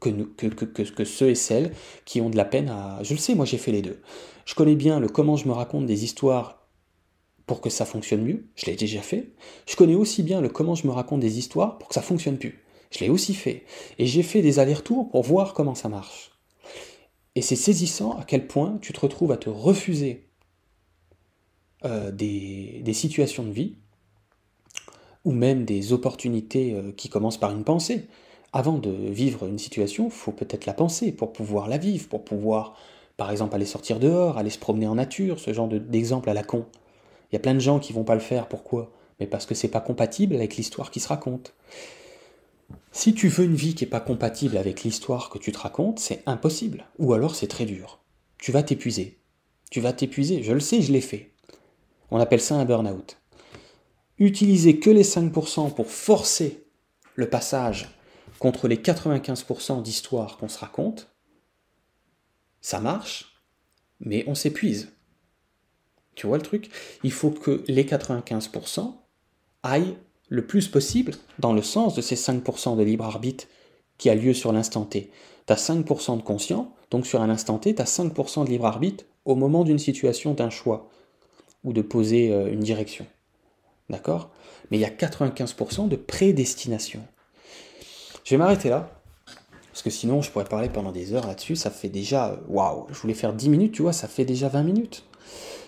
que, 0.00 1.04
ceux 1.04 1.30
et 1.30 1.34
celles 1.34 1.72
qui 2.04 2.20
ont 2.20 2.30
de 2.30 2.36
la 2.36 2.44
peine 2.44 2.68
à... 2.68 3.00
Je 3.02 3.14
le 3.14 3.18
sais, 3.18 3.34
moi 3.34 3.44
j'ai 3.44 3.58
fait 3.58 3.72
les 3.72 3.82
deux. 3.82 4.00
Je 4.46 4.54
connais 4.54 4.76
bien 4.76 5.00
le 5.00 5.08
comment 5.08 5.36
je 5.36 5.46
me 5.46 5.52
raconte 5.52 5.86
des 5.86 6.04
histoires 6.04 6.66
pour 7.46 7.60
que 7.60 7.70
ça 7.70 7.84
fonctionne 7.84 8.22
mieux, 8.22 8.46
je 8.56 8.66
l'ai 8.66 8.76
déjà 8.76 9.00
fait. 9.00 9.32
Je 9.66 9.76
connais 9.76 9.94
aussi 9.94 10.22
bien 10.22 10.40
le 10.40 10.48
comment 10.48 10.74
je 10.74 10.86
me 10.86 10.92
raconte 10.92 11.20
des 11.20 11.38
histoires 11.38 11.78
pour 11.78 11.88
que 11.88 11.94
ça 11.94 12.02
fonctionne 12.02 12.38
plus. 12.38 12.62
Je 12.90 13.00
l'ai 13.00 13.10
aussi 13.10 13.34
fait. 13.34 13.64
Et 13.98 14.06
j'ai 14.06 14.22
fait 14.22 14.42
des 14.42 14.58
allers-retours 14.58 15.08
pour 15.10 15.22
voir 15.22 15.54
comment 15.54 15.74
ça 15.74 15.88
marche. 15.88 16.32
Et 17.34 17.42
c'est 17.42 17.56
saisissant 17.56 18.18
à 18.18 18.24
quel 18.24 18.46
point 18.46 18.78
tu 18.82 18.92
te 18.92 19.00
retrouves 19.00 19.32
à 19.32 19.36
te 19.36 19.48
refuser 19.48 20.27
euh, 21.84 22.10
des, 22.10 22.92
situations 22.92 23.44
de 23.44 23.52
vie, 23.52 23.76
ou 25.24 25.32
même 25.32 25.64
des 25.64 25.92
opportunités 25.92 26.72
euh, 26.72 26.92
qui 26.92 27.08
commencent 27.08 27.38
par 27.38 27.52
une 27.52 27.64
pensée 27.64 28.08
avant 28.52 28.78
de 28.78 28.90
vivre 28.90 29.46
une 29.46 29.58
situation, 29.58 30.10
faut 30.10 30.32
peut-être 30.32 30.66
la 30.66 30.72
penser 30.72 31.12
pour 31.12 31.32
pouvoir 31.32 31.68
la 31.68 31.78
vivre, 31.78 32.08
pour 32.08 32.24
pouvoir, 32.24 32.74
par 33.16 33.30
exemple, 33.30 33.54
aller 33.54 33.66
sortir 33.66 33.98
dehors, 33.98 34.38
aller 34.38 34.50
se 34.50 34.58
promener 34.58 34.86
en 34.86 34.94
nature, 34.94 35.38
ce 35.38 35.52
genre 35.52 35.68
d'exemple 35.68 36.30
à 36.30 36.34
la 36.34 36.42
con. 36.42 36.64
Il 37.30 37.34
y 37.34 37.36
a 37.36 37.40
plein 37.40 37.54
de 37.54 37.60
gens 37.60 37.78
qui 37.78 37.92
vont 37.92 38.04
pas 38.04 38.14
le 38.14 38.20
faire, 38.20 38.48
pourquoi? 38.48 38.90
Mais 39.20 39.26
parce 39.26 39.44
que 39.44 39.54
c'est 39.54 39.68
pas 39.68 39.80
compatible 39.80 40.34
avec 40.34 40.56
l'histoire 40.56 40.90
qui 40.90 41.00
se 41.00 41.08
raconte. 41.08 41.54
Si 42.92 43.14
tu 43.14 43.28
veux 43.28 43.44
une 43.44 43.54
vie 43.54 43.74
qui 43.74 43.84
n'est 43.84 43.90
pas 43.90 44.00
compatible 44.00 44.56
avec 44.56 44.82
l'histoire 44.82 45.30
que 45.30 45.38
tu 45.38 45.52
te 45.52 45.58
racontes, 45.58 45.98
c'est 45.98 46.22
impossible. 46.26 46.86
Ou 46.98 47.12
alors 47.12 47.34
c'est 47.34 47.46
très 47.46 47.66
dur. 47.66 48.00
Tu 48.38 48.52
vas 48.52 48.62
t'épuiser. 48.62 49.18
Tu 49.70 49.80
vas 49.80 49.92
t'épuiser. 49.92 50.42
Je 50.42 50.52
le 50.52 50.60
sais, 50.60 50.80
je 50.80 50.92
l'ai 50.92 51.00
fait. 51.00 51.32
On 52.10 52.20
appelle 52.20 52.40
ça 52.40 52.56
un 52.56 52.64
burn-out. 52.64 53.18
Utiliser 54.18 54.78
que 54.78 54.90
les 54.90 55.04
5% 55.04 55.74
pour 55.74 55.86
forcer 55.86 56.64
le 57.14 57.28
passage 57.28 57.88
contre 58.38 58.68
les 58.68 58.76
95% 58.76 59.82
d'histoires 59.82 60.38
qu'on 60.38 60.48
se 60.48 60.58
raconte, 60.58 61.08
ça 62.60 62.80
marche, 62.80 63.42
mais 64.00 64.24
on 64.26 64.34
s'épuise. 64.34 64.92
Tu 66.14 66.26
vois 66.26 66.38
le 66.38 66.42
truc? 66.42 66.70
Il 67.04 67.12
faut 67.12 67.30
que 67.30 67.62
les 67.68 67.84
95% 67.84 68.94
aillent 69.62 69.96
le 70.28 70.46
plus 70.46 70.68
possible 70.68 71.14
dans 71.38 71.52
le 71.52 71.62
sens 71.62 71.94
de 71.94 72.02
ces 72.02 72.16
5% 72.16 72.76
de 72.76 72.82
libre 72.82 73.04
arbitre 73.04 73.46
qui 73.98 74.10
a 74.10 74.14
lieu 74.14 74.34
sur 74.34 74.52
l'instant 74.52 74.84
T. 74.84 75.10
Tu 75.46 75.52
as 75.52 75.56
5% 75.56 76.16
de 76.18 76.22
conscient, 76.22 76.74
donc 76.90 77.06
sur 77.06 77.22
un 77.22 77.30
instant 77.30 77.58
T, 77.58 77.74
tu 77.74 77.82
as 77.82 77.84
5% 77.84 78.44
de 78.44 78.50
libre 78.50 78.66
arbitre 78.66 79.04
au 79.24 79.34
moment 79.34 79.64
d'une 79.64 79.78
situation, 79.78 80.34
d'un 80.34 80.50
choix, 80.50 80.88
ou 81.68 81.72
de 81.72 81.82
poser 81.82 82.32
euh, 82.32 82.50
une 82.50 82.60
direction. 82.60 83.06
D'accord? 83.90 84.30
Mais 84.70 84.78
il 84.78 84.80
y 84.80 84.84
a 84.84 84.90
95% 84.90 85.88
de 85.88 85.96
prédestination. 85.96 87.00
Je 88.24 88.30
vais 88.30 88.38
m'arrêter 88.38 88.68
là. 88.68 88.90
Parce 89.72 89.82
que 89.82 89.90
sinon, 89.90 90.22
je 90.22 90.30
pourrais 90.30 90.44
parler 90.44 90.68
pendant 90.68 90.92
des 90.92 91.12
heures 91.12 91.26
là-dessus. 91.26 91.56
Ça 91.56 91.70
fait 91.70 91.88
déjà. 91.88 92.38
Waouh 92.48 92.86
Je 92.90 92.98
voulais 92.98 93.14
faire 93.14 93.32
10 93.32 93.48
minutes, 93.48 93.72
tu 93.72 93.82
vois, 93.82 93.92
ça 93.92 94.08
fait 94.08 94.24
déjà 94.24 94.48
20 94.48 94.62
minutes. 94.62 95.04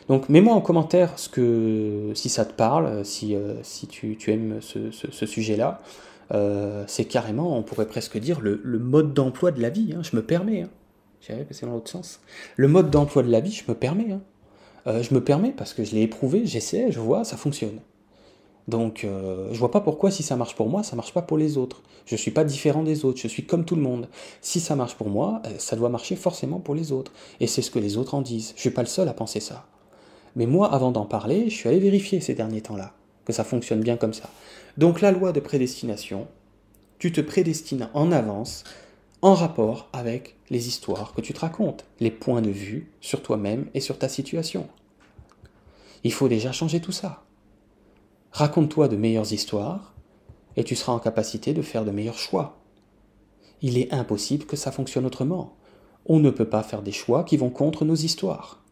Donc, 0.09 0.29
mets-moi 0.29 0.55
en 0.55 0.61
commentaire 0.61 1.19
ce 1.19 1.29
que, 1.29 2.11
si 2.15 2.29
ça 2.29 2.45
te 2.45 2.53
parle, 2.53 3.05
si, 3.05 3.37
euh, 3.37 3.63
si 3.63 3.87
tu, 3.87 4.17
aimes 4.27 4.61
ce, 4.61 5.27
sujet-là. 5.27 5.81
Euh, 6.33 6.85
c'est 6.87 7.05
carrément, 7.05 7.57
on 7.57 7.63
pourrait 7.63 7.87
presque 7.87 8.19
dire, 8.19 8.41
le, 8.41 8.61
mode 8.79 9.15
d'emploi 9.15 9.53
de 9.53 9.61
la 9.61 9.71
vie. 9.71 9.95
Hein. 9.95 10.03
je 10.03 10.17
me 10.17 10.23
permets. 10.23 10.63
Hein. 10.63 10.71
J'avais 11.21 11.45
passé 11.45 11.67
dans 11.67 11.73
l'autre 11.73 11.91
sens. 11.91 12.21
Le 12.57 12.67
mode 12.67 12.91
d'emploi 12.91 13.23
de 13.23 13.31
la 13.31 13.41
vie, 13.41 13.53
je 13.53 13.65
me 13.69 13.75
permets. 13.75 14.13
Hein. 14.13 14.23
Euh, 14.87 15.03
je 15.03 15.15
me 15.15 15.23
permets 15.23 15.53
parce 15.53 15.75
que 15.75 15.85
je 15.85 15.95
l'ai 15.95 16.03
éprouvé, 16.03 16.47
j'essaie, 16.47 16.91
je 16.91 17.01
vois, 17.01 17.25
ça 17.25 17.37
fonctionne. 17.37 17.81
Donc, 18.69 19.05
euh, 19.05 19.49
je 19.53 19.59
vois 19.59 19.71
pas 19.71 19.81
pourquoi 19.81 20.11
si 20.11 20.23
ça 20.23 20.37
marche 20.37 20.55
pour 20.55 20.69
moi, 20.69 20.83
ça 20.83 20.97
marche 20.97 21.13
pas 21.13 21.23
pour 21.23 21.39
les 21.39 21.59
autres. 21.59 21.83
Je 22.07 22.17
suis 22.17 22.31
pas 22.31 22.45
différent 22.45 22.83
des 22.83 23.05
autres, 23.05 23.19
je 23.21 23.29
suis 23.29 23.45
comme 23.45 23.65
tout 23.65 23.75
le 23.75 23.83
monde. 23.83 24.09
Si 24.41 24.61
ça 24.61 24.77
marche 24.77 24.95
pour 24.95 25.09
moi, 25.09 25.43
euh, 25.47 25.51
ça 25.59 25.77
doit 25.77 25.89
marcher 25.89 26.17
forcément 26.17 26.61
pour 26.61 26.75
les 26.75 26.93
autres. 26.93 27.13
Et 27.41 27.47
c'est 27.47 27.63
ce 27.63 27.71
que 27.71 27.79
les 27.79 27.97
autres 27.97 28.15
en 28.15 28.23
disent. 28.23 28.53
Je 28.57 28.61
suis 28.61 28.71
pas 28.71 28.83
le 28.83 28.89
seul 28.89 29.09
à 29.09 29.13
penser 29.13 29.41
ça. 29.41 29.67
Mais 30.37 30.47
moi, 30.47 30.73
avant 30.73 30.93
d'en 30.93 31.05
parler, 31.05 31.51
je 31.51 31.55
suis 31.55 31.69
allé 31.69 31.81
vérifier 31.81 32.21
ces 32.21 32.35
derniers 32.35 32.61
temps-là 32.61 32.93
que 33.25 33.33
ça 33.33 33.45
fonctionne 33.45 33.81
bien 33.81 33.97
comme 33.97 34.15
ça. 34.15 34.31
Donc, 34.79 35.01
la 35.01 35.11
loi 35.11 35.33
de 35.33 35.41
prédestination, 35.41 36.29
tu 36.99 37.13
te 37.13 37.21
prédestines 37.21 37.89
en 37.95 38.13
avance 38.13 38.65
en 39.23 39.35
rapport 39.35 39.89
avec 39.93 40.37
les 40.49 40.69
histoires 40.69 41.13
que 41.13 41.21
tu 41.21 41.35
te 41.35 41.41
racontes, 41.41 41.85
les 42.01 42.11
points 42.11 42.41
de 42.41 42.51
vue 42.51 42.91
sur 43.01 43.23
toi-même 43.23 43.67
et 43.75 43.81
sur 43.81 43.99
ta 43.99 44.09
situation. 44.09 44.67
Il 46.05 46.13
faut 46.13 46.29
déjà 46.29 46.53
changer 46.53 46.81
tout 46.81 46.93
ça. 46.93 47.23
Raconte-toi 48.33 48.89
de 48.89 48.97
meilleures 48.97 49.33
histoires 49.33 49.95
et 50.57 50.65
tu 50.65 50.75
seras 50.75 50.93
en 50.93 50.99
capacité 50.99 51.53
de 51.53 51.63
faire 51.63 51.85
de 51.85 51.91
meilleurs 51.91 52.19
choix. 52.19 52.59
Il 53.61 53.77
est 53.77 53.93
impossible 53.93 54.47
que 54.47 54.57
ça 54.57 54.73
fonctionne 54.73 55.05
autrement. 55.05 55.57
On 56.07 56.19
ne 56.19 56.31
peut 56.31 56.49
pas 56.49 56.63
faire 56.63 56.83
des 56.83 56.93
choix 56.93 57.25
qui 57.25 57.37
vont 57.37 57.51
contre 57.51 57.85
nos 57.85 57.95
histoires. 57.95 58.63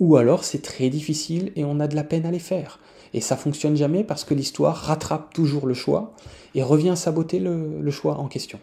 Ou 0.00 0.16
alors 0.16 0.42
c'est 0.42 0.62
très 0.62 0.90
difficile 0.90 1.52
et 1.54 1.64
on 1.64 1.78
a 1.78 1.86
de 1.86 1.94
la 1.94 2.04
peine 2.04 2.26
à 2.26 2.32
les 2.32 2.40
faire. 2.40 2.80
Et 3.14 3.20
ça 3.20 3.36
fonctionne 3.36 3.76
jamais 3.76 4.02
parce 4.02 4.24
que 4.24 4.34
l'histoire 4.34 4.76
rattrape 4.76 5.32
toujours 5.32 5.66
le 5.66 5.74
choix 5.74 6.14
et 6.56 6.62
revient 6.64 6.94
saboter 6.96 7.38
le, 7.38 7.80
le 7.80 7.90
choix 7.92 8.18
en 8.18 8.26
question. 8.26 8.58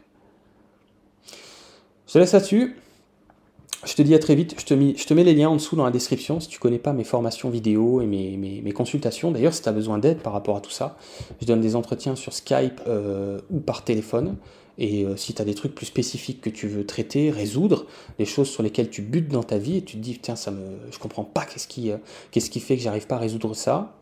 Je 2.07 2.13
te 2.13 2.17
laisse 2.19 2.33
là-dessus. 2.33 2.75
Je 3.85 3.93
te 3.93 4.01
dis 4.01 4.15
à 4.15 4.19
très 4.19 4.33
vite, 4.33 4.55
je 4.59 4.65
te, 4.65 4.73
mets, 5.13 5.23
les 5.23 5.35
liens 5.35 5.49
en 5.49 5.55
dessous 5.55 5.75
dans 5.75 5.85
la 5.85 5.91
description 5.91 6.39
si 6.39 6.47
tu 6.47 6.57
connais 6.57 6.79
pas 6.79 6.91
mes 6.91 7.03
formations 7.03 7.51
vidéo 7.51 8.01
et 8.01 8.07
mes, 8.07 8.73
consultations. 8.73 9.29
D'ailleurs, 9.29 9.53
si 9.53 9.61
tu 9.61 9.69
as 9.69 9.71
besoin 9.71 9.99
d'aide 9.99 10.19
par 10.19 10.33
rapport 10.33 10.57
à 10.57 10.61
tout 10.61 10.71
ça, 10.71 10.97
je 11.39 11.45
donne 11.45 11.61
des 11.61 11.75
entretiens 11.75 12.15
sur 12.15 12.33
Skype 12.33 12.81
euh, 12.87 13.39
ou 13.51 13.59
par 13.59 13.83
téléphone. 13.83 14.37
Et 14.79 15.05
euh, 15.05 15.15
si 15.15 15.35
tu 15.35 15.41
as 15.41 15.45
des 15.45 15.53
trucs 15.53 15.75
plus 15.75 15.85
spécifiques 15.85 16.41
que 16.41 16.49
tu 16.49 16.67
veux 16.67 16.85
traiter, 16.85 17.29
résoudre, 17.29 17.85
des 18.17 18.25
choses 18.25 18.49
sur 18.49 18.63
lesquelles 18.63 18.89
tu 18.89 19.03
butes 19.03 19.29
dans 19.29 19.43
ta 19.43 19.59
vie 19.59 19.77
et 19.77 19.81
tu 19.83 19.97
te 19.97 20.01
dis, 20.01 20.17
tiens, 20.19 20.35
ça 20.35 20.49
me, 20.51 20.77
je 20.91 20.97
comprends 20.97 21.23
pas 21.23 21.45
qu'est-ce 21.45 21.67
qui, 21.67 21.91
euh, 21.91 21.97
qu'est-ce 22.31 22.49
qui 22.49 22.59
fait 22.59 22.77
que 22.77 22.81
j'arrive 22.81 23.05
pas 23.05 23.15
à 23.15 23.19
résoudre 23.19 23.53
ça, 23.53 23.95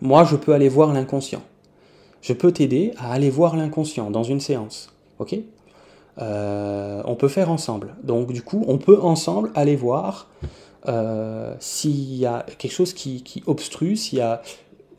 moi, 0.00 0.24
je 0.24 0.36
peux 0.36 0.52
aller 0.52 0.68
voir 0.68 0.92
l'inconscient. 0.92 1.42
Je 2.20 2.32
peux 2.32 2.52
t'aider 2.52 2.92
à 2.98 3.12
aller 3.12 3.30
voir 3.30 3.56
l'inconscient 3.56 4.10
dans 4.10 4.24
une 4.24 4.40
séance. 4.40 4.92
Ok? 5.18 5.36
Euh, 6.18 7.02
on 7.06 7.16
peut 7.16 7.28
faire 7.28 7.50
ensemble. 7.50 7.94
Donc 8.02 8.32
du 8.32 8.42
coup, 8.42 8.64
on 8.68 8.78
peut 8.78 9.00
ensemble 9.00 9.50
aller 9.54 9.76
voir 9.76 10.28
euh, 10.88 11.54
s'il 11.58 12.14
y 12.14 12.26
a 12.26 12.44
quelque 12.58 12.72
chose 12.72 12.92
qui, 12.92 13.42
obstrue, 13.46 13.96
s'il 13.96 14.18
y 14.18 14.22
a, 14.22 14.42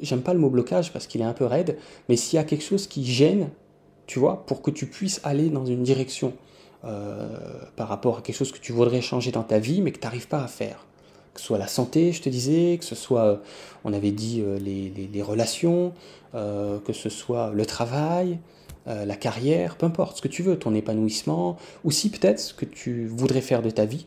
j'aime 0.02 0.22
pas 0.22 0.34
le 0.34 0.40
mot 0.40 0.50
blocage 0.50 0.92
parce 0.92 1.08
qu'il 1.08 1.22
est 1.22 1.26
un 1.26 1.34
peu 1.34 1.46
raide, 1.46 1.78
mais 2.10 2.16
s'il 2.16 2.38
y 2.38 2.40
a 2.40 2.44
quelque 2.44 2.64
chose 2.64 2.88
qui 2.88 3.06
gêne, 3.06 3.50
tu 4.08 4.20
vois, 4.20 4.46
pour 4.46 4.62
que 4.62 4.72
tu 4.72 4.88
puisses 4.88 5.22
aller 5.24 5.50
dans 5.50 5.66
une 5.66 5.84
direction 5.84 6.34
euh, 6.84 7.28
par 7.76 7.88
rapport 7.88 8.20
à 8.20 8.22
quelque 8.22 8.36
chose 8.36 8.52
que 8.52 8.60
tu 8.60 8.72
voudrais 8.72 9.02
changer 9.02 9.32
dans 9.32 9.44
ta 9.44 9.60
vie, 9.60 9.82
mais 9.82 9.92
que 9.92 10.00
tu 10.00 10.06
n'arrives 10.06 10.28
pas 10.28 10.44
à 10.44 10.48
faire. 10.48 10.86
Que 11.34 11.40
ce 11.42 11.48
soit 11.48 11.58
la 11.58 11.68
santé, 11.68 12.12
je 12.12 12.22
te 12.22 12.30
disais, 12.30 12.78
que 12.78 12.86
ce 12.86 12.96
soit, 12.96 13.42
on 13.84 13.92
avait 13.92 14.12
dit, 14.12 14.42
les 14.62 15.22
relations, 15.22 15.92
que 16.32 16.94
ce 16.94 17.10
soit 17.10 17.52
le 17.52 17.66
travail, 17.66 18.40
la 18.88 19.16
carrière, 19.16 19.78
peu 19.78 19.88
importe 19.88 20.18
ce 20.18 20.22
que 20.22 20.28
tu 20.28 20.44
veux, 20.44 20.60
ton 20.60 20.76
épanouissement, 20.76 21.58
ou 21.84 21.92
si 21.92 22.10
peut-être 22.10 22.40
ce 22.40 22.54
que 22.54 22.66
tu 22.66 23.08
voudrais 23.08 23.42
faire 23.42 23.64
de 23.64 23.72
ta 23.72 23.86
vie, 23.86 24.06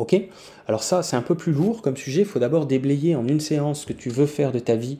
Ok? 0.00 0.16
Alors 0.66 0.82
ça, 0.82 1.02
c'est 1.02 1.16
un 1.16 1.22
peu 1.22 1.34
plus 1.34 1.52
lourd 1.52 1.82
comme 1.82 1.96
sujet. 1.96 2.22
Il 2.22 2.26
faut 2.26 2.38
d'abord 2.38 2.64
déblayer 2.64 3.14
en 3.16 3.28
une 3.28 3.38
séance 3.38 3.82
ce 3.82 3.86
que 3.86 3.92
tu 3.92 4.08
veux 4.08 4.24
faire 4.24 4.50
de 4.50 4.58
ta 4.58 4.74
vie. 4.74 4.96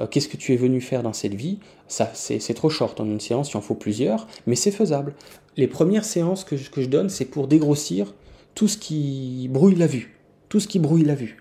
Euh, 0.00 0.08
qu'est-ce 0.08 0.28
que 0.28 0.36
tu 0.36 0.52
es 0.52 0.56
venu 0.56 0.80
faire 0.80 1.04
dans 1.04 1.12
cette 1.12 1.34
vie 1.34 1.60
Ça, 1.86 2.10
c'est 2.14 2.54
trop 2.54 2.68
short 2.68 2.98
en 3.00 3.06
une 3.06 3.20
séance, 3.20 3.52
il 3.52 3.56
en 3.56 3.60
faut 3.60 3.76
plusieurs, 3.76 4.26
mais 4.48 4.56
c'est 4.56 4.72
faisable. 4.72 5.14
Les 5.56 5.68
premières 5.68 6.04
séances 6.04 6.42
que 6.42 6.56
je, 6.56 6.88
donne, 6.88 7.10
c'est 7.10 7.26
pour 7.26 7.46
dégrossir 7.46 8.12
tout 8.56 8.66
ce 8.66 8.76
qui 8.76 9.48
brouille 9.52 9.76
la 9.76 9.86
vue. 9.86 10.18
Tout 10.48 10.58
ce 10.58 10.66
qui 10.66 10.80
brouille 10.80 11.04
la 11.04 11.14
vue. 11.14 11.40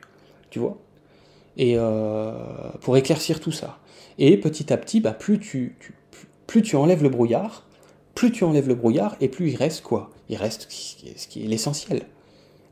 Tu 0.52 0.60
vois? 0.60 0.78
Et 1.58 1.74
euh, 1.78 2.34
pour 2.82 2.96
éclaircir 2.96 3.40
tout 3.40 3.52
ça. 3.52 3.80
Et 4.20 4.38
petit 4.38 4.72
à 4.72 4.78
petit, 4.78 5.02
bah, 5.02 5.14
plus, 5.14 5.40
tu, 5.40 5.76
plus 6.50 6.64
tu 6.64 6.76
enlèves 6.76 7.04
le 7.04 7.10
brouillard, 7.10 7.64
plus 8.16 8.32
tu 8.32 8.44
enlèves 8.44 8.68
le 8.68 8.74
brouillard, 8.74 9.16
et 9.22 9.28
plus 9.28 9.52
il 9.52 9.56
reste 9.56 9.84
quoi? 9.84 10.10
Il 10.30 10.36
reste 10.36 10.68
ce 10.72 11.28
qui 11.28 11.44
est 11.44 11.48
l'essentiel. 11.48 12.08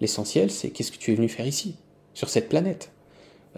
L'essentiel, 0.02 0.50
c'est 0.50 0.72
qu'est-ce 0.72 0.92
que 0.92 0.98
tu 0.98 1.12
es 1.12 1.16
venu 1.16 1.30
faire 1.30 1.46
ici, 1.46 1.76
sur 2.16 2.28
cette 2.28 2.50
planète? 2.50 2.92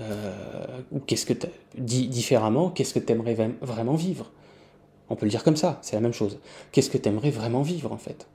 Euh, 0.01 0.82
Ou 0.91 0.99
qu'est-ce 0.99 1.25
que, 1.25 1.34
dit 1.77 2.10
différemment, 2.10 2.69
qu'est-ce 2.69 2.93
que 2.93 2.99
tu 2.99 3.13
aimerais 3.13 3.38
vraiment 3.62 3.95
vivre? 3.95 4.29
On 5.08 5.15
peut 5.15 5.25
le 5.25 5.32
dire 5.32 5.45
comme 5.45 5.55
ça, 5.55 5.79
c'est 5.82 5.95
la 5.95 6.01
même 6.01 6.12
chose. 6.12 6.39
Qu'est-ce 6.73 6.89
que 6.89 6.97
tu 6.97 7.08
aimerais 7.08 7.32
vraiment 7.32 7.62
vivre 7.62 7.93
en 7.93 7.97
fait? 7.97 8.27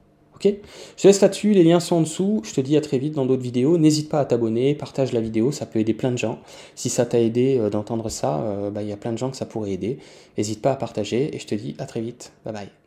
Je 0.97 1.09
laisse 1.09 1.21
là-dessus, 1.21 1.53
les 1.53 1.65
liens 1.65 1.81
sont 1.81 1.97
en 1.97 2.01
dessous. 2.01 2.43
Je 2.45 2.53
te 2.53 2.61
dis 2.61 2.77
à 2.77 2.81
très 2.81 2.99
vite 2.99 3.15
dans 3.15 3.27
d'autres 3.27 3.43
vidéos. 3.43 3.79
N'hésite 3.79 4.09
pas 4.09 4.21
à 4.21 4.25
t'abonner, 4.25 4.75
partage 4.75 5.13
la 5.13 5.21
vidéo, 5.21 5.53
ça 5.53 5.67
peut 5.67 5.79
aider 5.79 5.95
plein 5.95 6.13
de 6.13 6.19
gens. 6.19 6.39
Si 6.75 6.89
ça 6.89 7.07
t'a 7.07 7.21
aidé 7.21 7.59
euh, 7.59 7.71
d'entendre 7.71 8.09
ça, 8.09 8.41
euh, 8.43 8.71
bah, 8.71 8.83
il 8.83 8.89
y 8.89 8.93
a 8.93 8.97
plein 8.97 9.13
de 9.13 9.19
gens 9.19 9.31
que 9.31 9.37
ça 9.37 9.47
pourrait 9.47 9.73
aider. 9.73 9.99
N'hésite 10.37 10.63
pas 10.63 10.73
à 10.73 10.77
partager 10.77 11.35
et 11.35 11.39
je 11.39 11.47
te 11.47 11.55
dis 11.55 11.75
à 11.79 11.87
très 11.87 12.01
vite. 12.01 12.33
Bye 12.45 12.55
bye. 12.55 12.84